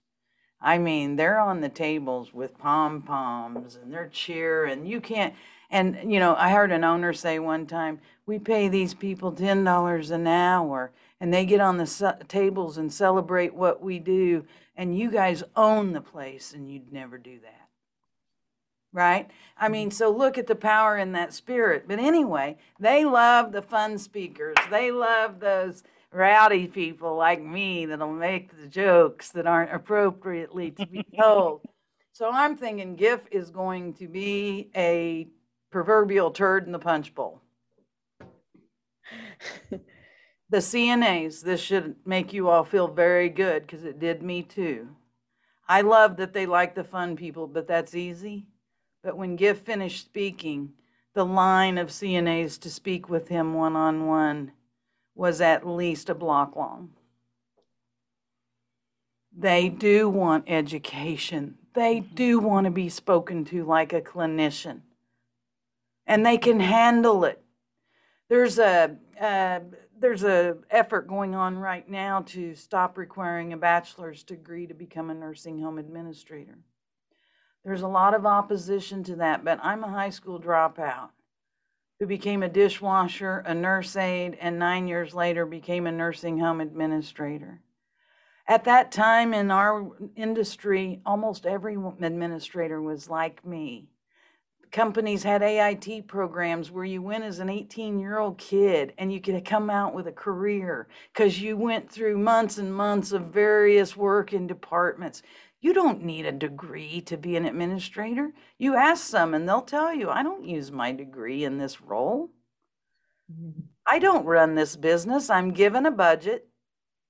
[0.67, 4.85] I mean, they're on the tables with pom poms and they're cheering.
[4.85, 5.33] You can't,
[5.71, 10.11] and you know, I heard an owner say one time, we pay these people $10
[10.11, 14.45] an hour and they get on the tables and celebrate what we do.
[14.77, 17.69] And you guys own the place and you'd never do that.
[18.93, 19.31] Right?
[19.57, 21.85] I mean, so look at the power in that spirit.
[21.87, 24.57] But anyway, they love the fun speakers.
[24.69, 25.85] They love those
[26.17, 31.61] rowdy people like me that'll make the jokes that aren't appropriately to be told.
[32.13, 35.29] so I'm thinking GIF is going to be a
[35.71, 37.43] proverbial turd in the punch bowl.
[39.71, 44.89] the CNAs, this should make you all feel very good because it did me too.
[45.69, 48.47] I love that they like the fun people, but that's easy.
[49.03, 50.73] But when GIF finished speaking,
[51.15, 54.53] the line of CNAs to speak with him one on one
[55.17, 56.91] was at least a block long.
[59.37, 61.57] They do want education.
[61.75, 64.83] They do want to be spoken to like a clinician.
[66.07, 67.43] And they can handle it.
[68.29, 69.61] There's a uh,
[69.99, 75.09] there's a effort going on right now to stop requiring a bachelor's degree to become
[75.09, 76.59] a nursing home administrator.
[77.65, 81.11] There's a lot of opposition to that, but I'm a high school dropout
[81.99, 86.61] who became a dishwasher, a nurse aide, and nine years later became a nursing home
[86.61, 87.61] administrator.
[88.49, 93.89] At that time in our industry, almost every administrator was like me.
[94.71, 99.21] Companies had AIT programs where you went as an 18 year old kid and you
[99.21, 103.97] could come out with a career because you went through months and months of various
[103.97, 105.23] work in departments.
[105.61, 108.33] You don't need a degree to be an administrator.
[108.59, 112.31] You ask some and they'll tell you, I don't use my degree in this role.
[113.33, 113.63] Mm-hmm.
[113.87, 115.31] I don't run this business.
[115.31, 116.49] I'm given a budget.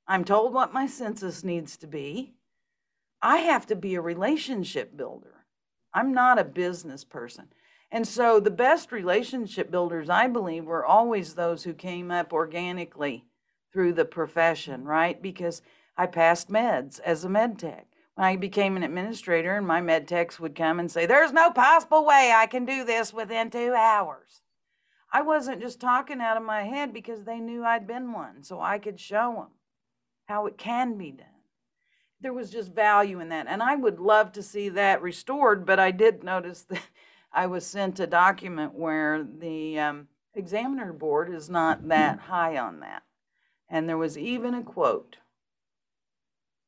[0.06, 2.34] I'm told what my census needs to be.
[3.20, 5.46] I have to be a relationship builder.
[5.92, 7.48] I'm not a business person.
[7.90, 13.24] And so the best relationship builders, I believe, were always those who came up organically
[13.72, 15.20] through the profession, right?
[15.20, 15.62] Because
[15.96, 17.86] I passed meds as a med tech.
[18.16, 21.50] When I became an administrator, and my med techs would come and say, There's no
[21.50, 24.40] possible way I can do this within two hours.
[25.12, 28.60] I wasn't just talking out of my head because they knew I'd been one, so
[28.60, 29.48] I could show them
[30.26, 31.26] how it can be done.
[32.20, 33.46] There was just value in that.
[33.48, 36.82] And I would love to see that restored, but I did notice that
[37.32, 42.80] I was sent a document where the um, examiner board is not that high on
[42.80, 43.02] that.
[43.68, 45.18] And there was even a quote.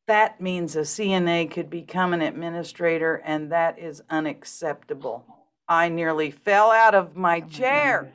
[0.09, 5.23] That means a CNA could become an administrator, and that is unacceptable.
[5.69, 8.11] I nearly fell out of my chair.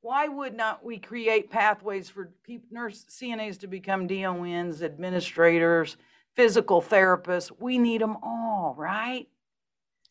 [0.00, 5.98] Why would not we create pathways for people, nurse CNAs to become DONs, administrators,
[6.34, 7.52] physical therapists?
[7.58, 9.28] We need them all, right?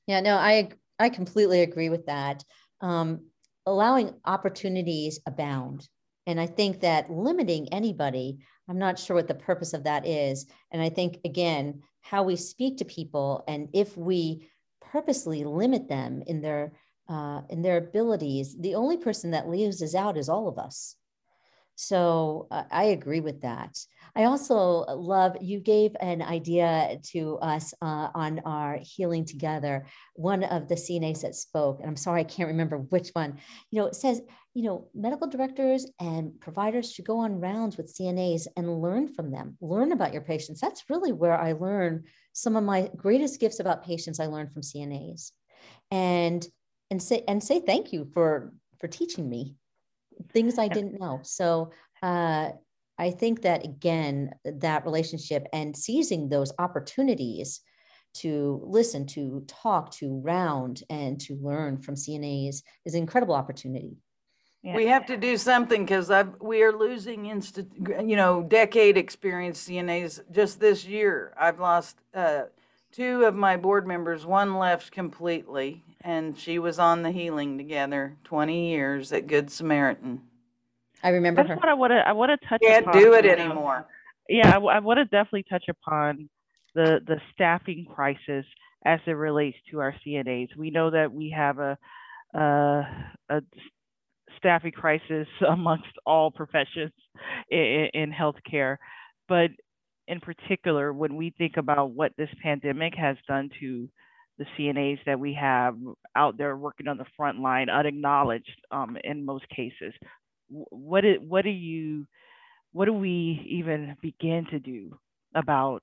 [0.06, 0.70] Yeah, no, I
[1.00, 2.46] I completely agree with that.
[2.82, 3.22] Um,
[3.66, 5.90] allowing opportunities abound.
[6.28, 10.48] And I think that limiting anybody, I'm not sure what the purpose of that is.
[10.72, 14.50] And I think, again, how we speak to people and if we
[14.82, 16.74] purposely limit them in their
[17.08, 20.96] uh, in their abilities, the only person that leaves loses out is all of us.
[21.76, 23.78] So uh, I agree with that.
[24.16, 29.86] I also love you gave an idea to us uh, on our healing together.
[30.14, 33.38] One of the CNAs that spoke, and I'm sorry I can't remember which one.
[33.72, 34.22] You know, it says
[34.54, 39.32] you know medical directors and providers should go on rounds with CNAs and learn from
[39.32, 40.62] them, learn about your patients.
[40.62, 44.20] That's really where I learn some of my greatest gifts about patients.
[44.20, 45.32] I learned from CNAs,
[45.92, 46.46] and
[46.90, 49.56] and say and say thank you for for teaching me
[50.32, 51.20] things I didn't know.
[51.24, 52.52] So uh,
[52.98, 57.62] I think that again, that relationship and seizing those opportunities
[58.16, 63.98] to listen, to talk, to round, and to learn from CNAs is an incredible opportunity.
[64.64, 64.76] Yeah.
[64.76, 67.72] We have to do something because we are losing instant,
[68.04, 71.36] you know, decade experience CNAs just this year.
[71.40, 72.44] I've lost uh,
[72.92, 74.26] two of my board members.
[74.26, 80.22] One left completely, and she was on the healing together 20 years at Good Samaritan.
[81.06, 81.56] I remember That's her.
[81.58, 82.62] what I want to I want to touch.
[82.62, 83.86] Can't upon, do it anymore.
[84.28, 86.30] Yeah, I, I want to definitely touch upon
[86.74, 88.44] the the staffing crisis
[88.84, 90.48] as it relates to our CNAs.
[90.58, 91.78] We know that we have a
[92.34, 92.82] a,
[93.30, 93.42] a
[94.40, 96.92] staffing crisis amongst all professions
[97.52, 98.78] in, in healthcare,
[99.30, 99.52] but
[100.08, 103.88] in particular, when we think about what this pandemic has done to
[104.40, 105.76] the CNAs that we have
[106.16, 109.94] out there working on the front line, unacknowledged um, in most cases.
[110.50, 112.08] What is, what do you
[112.72, 115.00] what do we even begin to do
[115.34, 115.82] about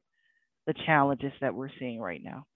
[0.66, 2.46] the challenges that we're seeing right now?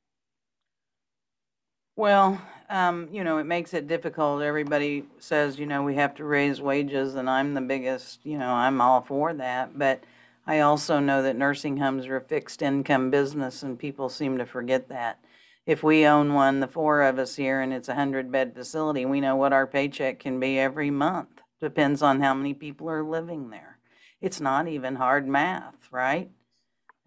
[1.96, 4.42] Well, um, you know, it makes it difficult.
[4.42, 8.50] Everybody says, you know, we have to raise wages, and I'm the biggest, you know,
[8.52, 9.78] I'm all for that.
[9.78, 10.04] But
[10.46, 14.44] I also know that nursing homes are a fixed income business, and people seem to
[14.44, 15.18] forget that
[15.64, 19.04] if we own one, the four of us here, and it's a hundred bed facility,
[19.04, 21.35] we know what our paycheck can be every month.
[21.60, 23.78] Depends on how many people are living there.
[24.20, 26.30] It's not even hard math, right?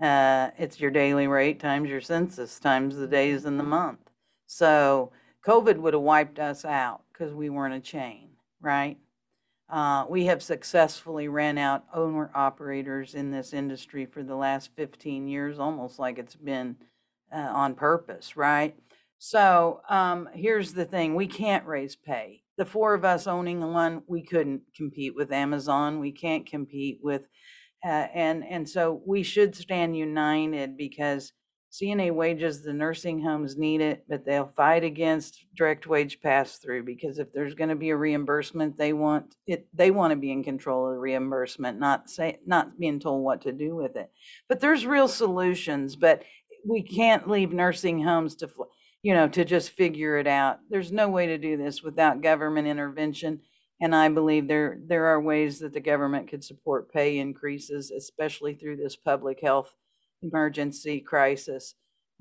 [0.01, 3.99] Uh, it's your daily rate times your census times the days in the month.
[4.47, 5.11] So
[5.45, 8.29] COVID would have wiped us out because we weren't a chain,
[8.61, 8.97] right?
[9.69, 15.27] Uh, we have successfully ran out owner operators in this industry for the last 15
[15.27, 16.75] years, almost like it's been
[17.31, 18.75] uh, on purpose, right?
[19.19, 22.41] So um, here's the thing we can't raise pay.
[22.59, 26.01] The four of us owning one, we couldn't compete with Amazon.
[26.01, 27.21] We can't compete with,
[27.85, 31.31] uh, and and so we should stand united because
[31.71, 36.83] CNA wages, the nursing homes need it, but they'll fight against direct wage pass through
[36.83, 39.65] because if there's going to be a reimbursement, they want it.
[39.73, 43.41] They want to be in control of the reimbursement, not say not being told what
[43.43, 44.11] to do with it.
[44.49, 45.95] But there's real solutions.
[45.95, 46.23] But
[46.65, 48.49] we can't leave nursing homes to,
[49.01, 50.59] you know, to just figure it out.
[50.69, 53.39] There's no way to do this without government intervention.
[53.81, 58.55] And I believe there, there are ways that the government could support pay increases, especially
[58.55, 59.73] through this public health
[60.21, 61.75] emergency crisis.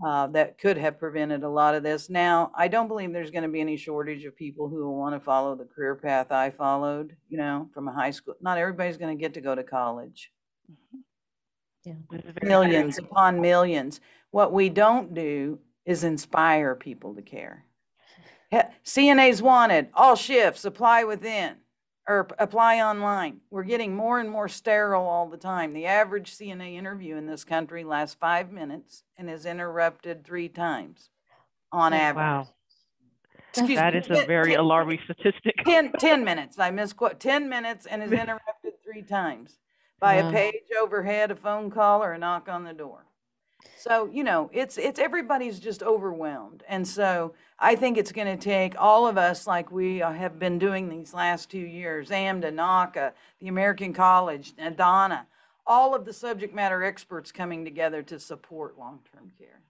[0.06, 2.08] Uh, that could have prevented a lot of this.
[2.08, 5.16] Now, I don't believe there's going to be any shortage of people who will want
[5.16, 8.34] to follow the career path I followed, you know, from a high school.
[8.40, 10.30] Not everybody's going to get to go to college.
[11.84, 11.94] Yeah.
[12.42, 14.00] Millions upon millions.
[14.30, 15.58] What we don't do
[15.88, 17.64] is inspire people to care.
[18.84, 21.56] CNA's wanted, all shifts, apply within.
[22.06, 23.40] or apply online.
[23.50, 25.72] We're getting more and more sterile all the time.
[25.74, 31.10] The average CNA interview in this country lasts five minutes and is interrupted three times
[31.72, 32.22] on oh, average.
[32.22, 32.48] Wow.
[33.50, 35.54] Excuse That me, is a very 10 alarming statistic.
[35.66, 36.58] 10, 10 minutes.
[36.58, 39.58] I misquote 10 minutes and is interrupted three times
[40.00, 40.28] by Wow.
[40.28, 43.04] a page overhead, a phone call, or a knock on the door.
[43.76, 46.62] So, you know, it's it's everybody's just overwhelmed.
[46.68, 50.38] And so I think it's going to take all of us like we uh, have
[50.38, 55.26] been doing these last two years, AMDA, NAHCA, the American College, and Donna,
[55.66, 59.60] all of the subject matter experts coming together to support long-term care.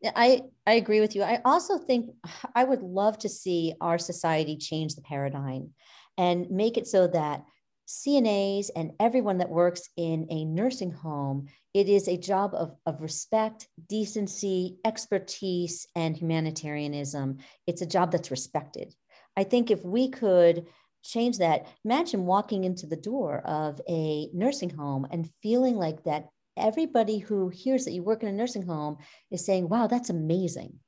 [0.00, 1.22] Yeah, I, I agree with you.
[1.22, 2.10] I also think
[2.54, 5.70] I would love to see our society change the paradigm
[6.18, 7.44] and make it so that
[7.92, 13.02] CNAs and everyone that works in a nursing home, it is a job of, of
[13.02, 17.36] respect, decency, expertise, and humanitarianism.
[17.66, 18.94] It's a job that's respected.
[19.36, 20.68] I think if we could
[21.04, 26.28] change that, imagine walking into the door of a nursing home and feeling like that
[26.56, 28.96] everybody who hears that you work in a nursing home
[29.30, 30.78] is saying, wow, that's amazing.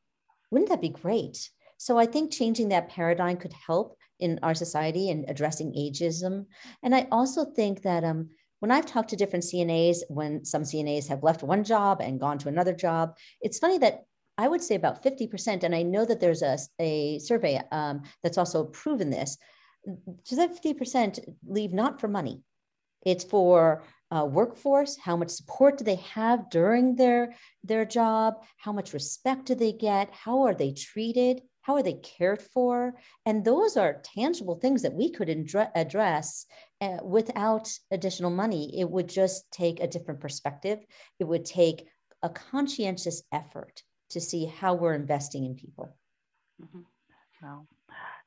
[0.51, 1.51] Wouldn't that be great?
[1.77, 6.47] So I think changing that paradigm could help in our society and addressing ageism.
[6.83, 11.09] And I also think that um, when I've talked to different CNAs, when some CNAs
[11.09, 14.05] have left one job and gone to another job, it's funny that
[14.37, 18.39] I would say about 50%, and I know that there's a, a survey um, that's
[18.39, 19.39] also proven this,
[20.25, 22.43] so that 50% leave not for money.
[23.05, 28.73] It's for uh, workforce, how much support do they have during their, their job, how
[28.73, 32.95] much respect do they get, how are they treated, how are they cared for?
[33.25, 36.45] And those are tangible things that we could indre- address
[36.83, 38.79] uh, without additional money.
[38.79, 40.81] It would just take a different perspective.
[41.19, 41.87] It would take
[42.23, 45.97] a conscientious effort to see how we're investing in people.
[47.41, 47.67] So,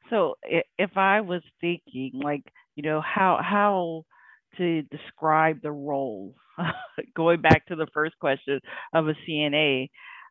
[0.10, 0.36] so
[0.80, 2.44] if I was thinking, like,
[2.76, 4.04] you know, how how
[4.58, 6.34] to describe the role,
[7.16, 8.60] going back to the first question
[8.96, 9.90] of a CNA,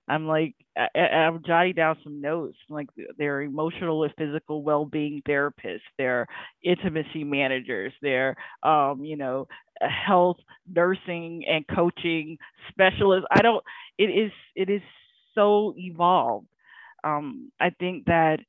[0.09, 2.89] I'm like, I, I'm jotting down some notes, like
[3.19, 6.27] their emotional and physical well-being therapists, their
[6.63, 9.49] intimacy managers, their, um, you know,
[9.81, 10.39] uh, health
[10.73, 12.39] nursing and coaching
[12.71, 13.27] specialists.
[13.31, 13.65] I don't.
[13.99, 14.83] It is it is
[15.35, 16.47] so evolved.
[17.05, 18.41] Um, I think that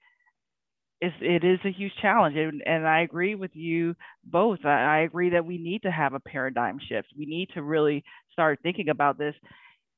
[0.99, 3.95] it's, it is a huge challenge and, and i agree with you
[4.25, 7.61] both I, I agree that we need to have a paradigm shift we need to
[7.61, 9.35] really start thinking about this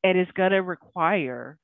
[0.04, 1.58] and it's going to require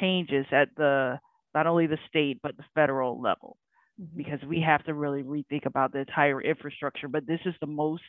[0.00, 1.18] changes at the
[1.54, 3.56] not only the state but the federal level.
[4.00, 4.16] Mm-hmm.
[4.16, 8.02] Because we have to really rethink about the entire infrastructure but this is the most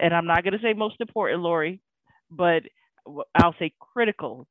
[0.00, 1.80] and i'm not going to say most important lori
[2.30, 2.62] but
[3.34, 4.46] i'll say critical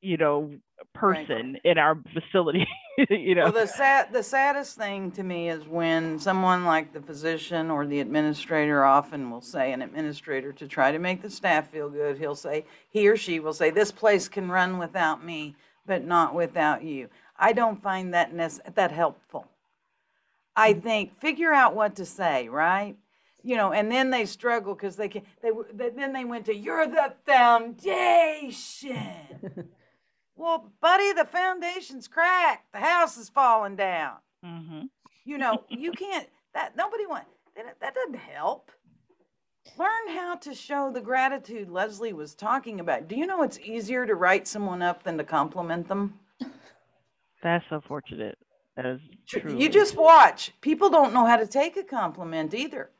[0.00, 0.58] you know
[1.00, 1.26] Right.
[1.26, 2.66] person in our facility
[3.10, 7.00] you know Well, the sad, the saddest thing to me is when someone like the
[7.00, 11.70] physician or the administrator often will say, an administrator to try to make the staff
[11.70, 15.54] feel good, he'll say, he or she will say, this place can run without me,
[15.86, 17.08] but not without you.
[17.36, 19.46] I don't find that nec- that helpful.
[20.56, 20.82] I mm.
[20.82, 22.96] think figure out what to say, right?
[23.42, 25.22] You know, and then they struggle because they can.
[25.42, 28.96] They, they then they went to you're the foundation.
[30.38, 32.72] well, buddy, the foundation's cracked.
[32.72, 34.16] The house is falling down.
[34.42, 34.82] hmm
[35.24, 36.28] You know, you can't.
[36.54, 37.24] That nobody want
[37.56, 37.76] that.
[37.80, 38.70] That doesn't help.
[39.76, 43.06] Learn how to show the gratitude Leslie was talking about.
[43.08, 46.14] Do you know it's easier to write someone up than to compliment them?
[47.42, 48.38] That's unfortunate.
[48.76, 49.58] That is true.
[49.58, 50.52] You just watch.
[50.60, 52.90] People don't know how to take a compliment either.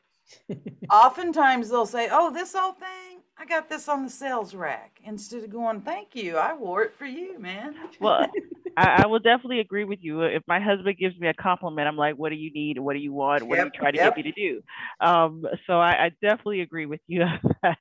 [0.91, 5.43] Oftentimes they'll say, "Oh, this old thing, I got this on the sales rack," instead
[5.43, 8.27] of going, "Thank you, I wore it for you, man." well,
[8.77, 10.23] I, I will definitely agree with you.
[10.23, 12.77] If my husband gives me a compliment, I'm like, "What do you need?
[12.79, 13.43] What do you want?
[13.43, 14.15] What are you Yep, trying to yep.
[14.15, 14.61] get me to do?"
[14.99, 17.21] Um, so I, I definitely agree with you.
[17.23, 17.77] on that.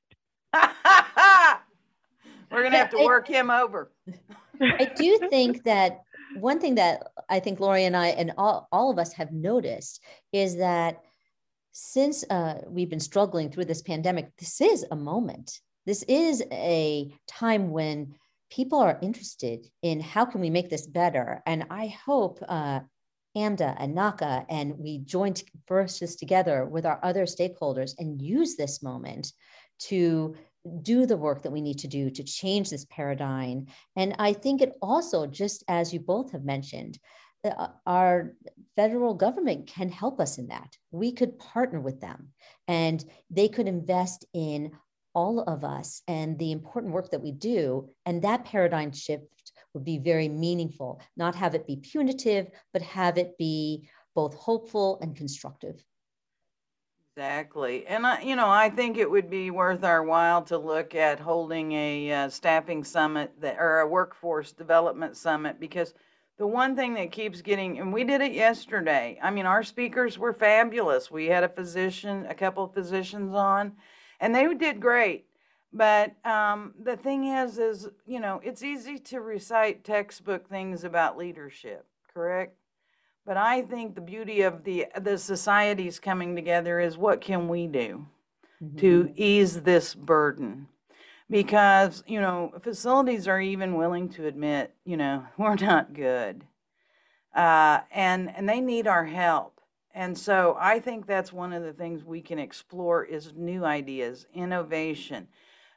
[2.51, 3.91] We're gonna have to I- work him over.
[4.61, 6.03] I do think that
[6.37, 10.03] one thing that I think Lori and I and all, all of us have noticed
[10.33, 11.01] is that
[11.73, 15.61] since uh, we've been struggling through this pandemic, this is a moment.
[15.87, 18.15] This is a time when
[18.51, 21.43] people are interested in how can we make this better.
[21.47, 22.81] And I hope uh,
[23.37, 25.35] AMDA and NAHCA and we join
[25.67, 29.33] forces together with our other stakeholders and use this moment
[29.81, 30.35] to
[30.83, 33.67] do the work that we need to do to change this paradigm
[33.97, 36.99] and I think it also, just as you both have mentioned,
[37.87, 38.35] our
[38.77, 40.77] federal government can help us in that.
[40.91, 42.29] We could partner with them
[42.67, 44.73] and they could invest in
[45.15, 47.89] all of us and the important work that we do.
[48.07, 53.19] And that paradigm shift would be very meaningful, not have it be punitive, but have
[53.19, 55.83] it be both hopeful and constructive.
[57.17, 57.85] Exactly.
[57.87, 61.19] And I, you know, I think it would be worth our while to look at
[61.19, 65.95] holding a uh, staffing summit that, or a workforce development summit because
[66.39, 69.19] the one thing that keeps getting, and we did it yesterday.
[69.21, 71.11] I mean, our speakers were fabulous.
[71.11, 73.73] We had a physician, a couple of physicians on,
[74.21, 75.27] and they did great.
[75.73, 81.19] But um, the thing is, is you know, it's easy to recite textbook things about
[81.19, 81.85] leadership,
[82.15, 82.57] correct?
[83.27, 87.67] But I think the beauty of the the societies coming together is what can we
[87.67, 88.07] do
[88.63, 88.79] Mhm.
[88.79, 90.69] to ease this burden?
[91.31, 96.45] Because, you know, facilities are even willing to admit, you know, we're not good.
[97.35, 99.61] Uh, and and they need our help.
[99.95, 104.27] And so I think that's one of the things we can explore is new ideas,
[104.35, 105.29] innovation.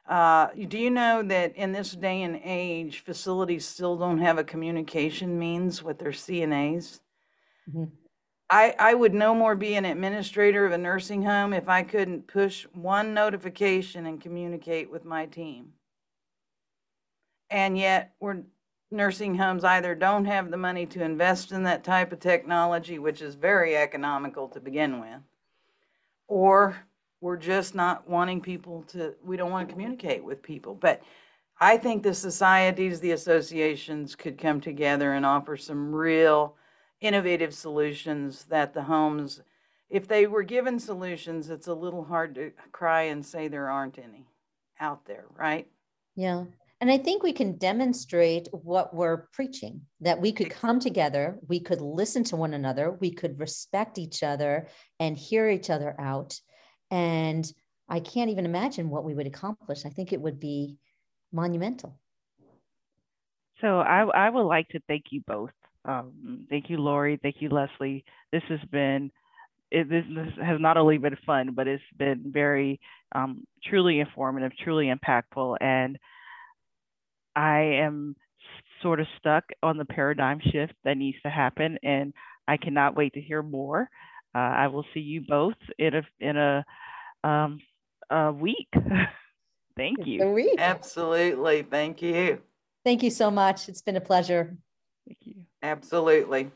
[0.08, 4.44] Uh, do you know that in this day and age, facilities still don't have a
[4.44, 7.00] communication means with their CNAs?
[7.68, 7.90] Mhm.
[8.50, 12.26] I, I would no more be an administrator of a nursing home if I couldn't
[12.26, 15.72] push one notification and communicate with my team.
[17.50, 18.42] And yet, we're,
[18.92, 23.22] nursing homes either don't have the money to invest in that type of technology, which
[23.22, 25.20] is very economical to begin with,
[26.28, 26.76] or
[27.20, 30.74] we're just not wanting people to, we don't want to communicate with people.
[30.74, 31.02] But
[31.60, 36.56] I think the societies, the associations could come together and offer some real
[37.02, 39.42] innovative solutions that the homes,
[39.90, 43.98] if they were given solutions, it's a little hard to cry and say there aren't
[43.98, 44.26] any
[44.80, 45.66] out there, right?
[46.16, 46.44] Yeah.
[46.80, 51.60] And I think we can demonstrate what we're preaching that we could come together, we
[51.60, 54.66] could listen to one another, we could respect each other
[54.98, 56.40] and hear each other out.
[56.90, 57.50] And
[57.88, 59.86] I can't even imagine what we would accomplish.
[59.86, 60.76] I think it would be
[61.30, 61.98] monumental.
[63.60, 65.52] So I, I would like to thank you both.
[65.84, 67.18] Um, thank you, Lori.
[67.22, 68.04] Thank you, Leslie.
[68.32, 69.10] This has been
[69.72, 72.78] it, this, this has not only been fun, but it's been very
[73.14, 75.98] um, truly informative, truly impactful, and
[77.34, 78.14] I am
[78.82, 82.12] sort of stuck on the paradigm shift that needs to happen, and
[82.46, 83.88] I cannot wait to hear more.
[84.34, 86.64] Uh, I will see you both in a in a
[87.24, 87.60] um,
[88.10, 88.68] a week.
[89.76, 90.26] Thank A you.
[90.28, 90.56] week.
[90.58, 91.62] Absolutely.
[91.62, 92.40] Thank you.
[92.84, 93.70] Thank you so much.
[93.70, 94.56] It's been a pleasure.
[95.06, 95.34] Thank you.
[95.62, 96.50] Absolutely.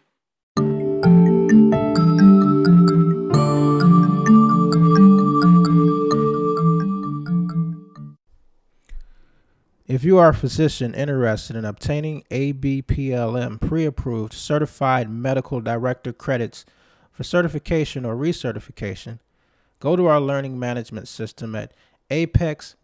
[9.89, 16.65] If you are a physician interested in obtaining ABPLM pre approved certified medical director credits
[17.13, 19.21] for certification or recertification,
[19.79, 21.73] go to our learning management system at
[22.11, 22.77] apex.paltc.org.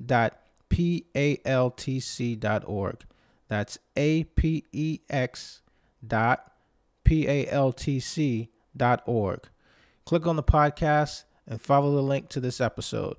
[3.53, 5.61] That's A P E X
[6.07, 6.53] dot
[7.05, 9.41] P A L T C dot org.
[10.07, 13.17] Click on the podcast and follow the link to this episode.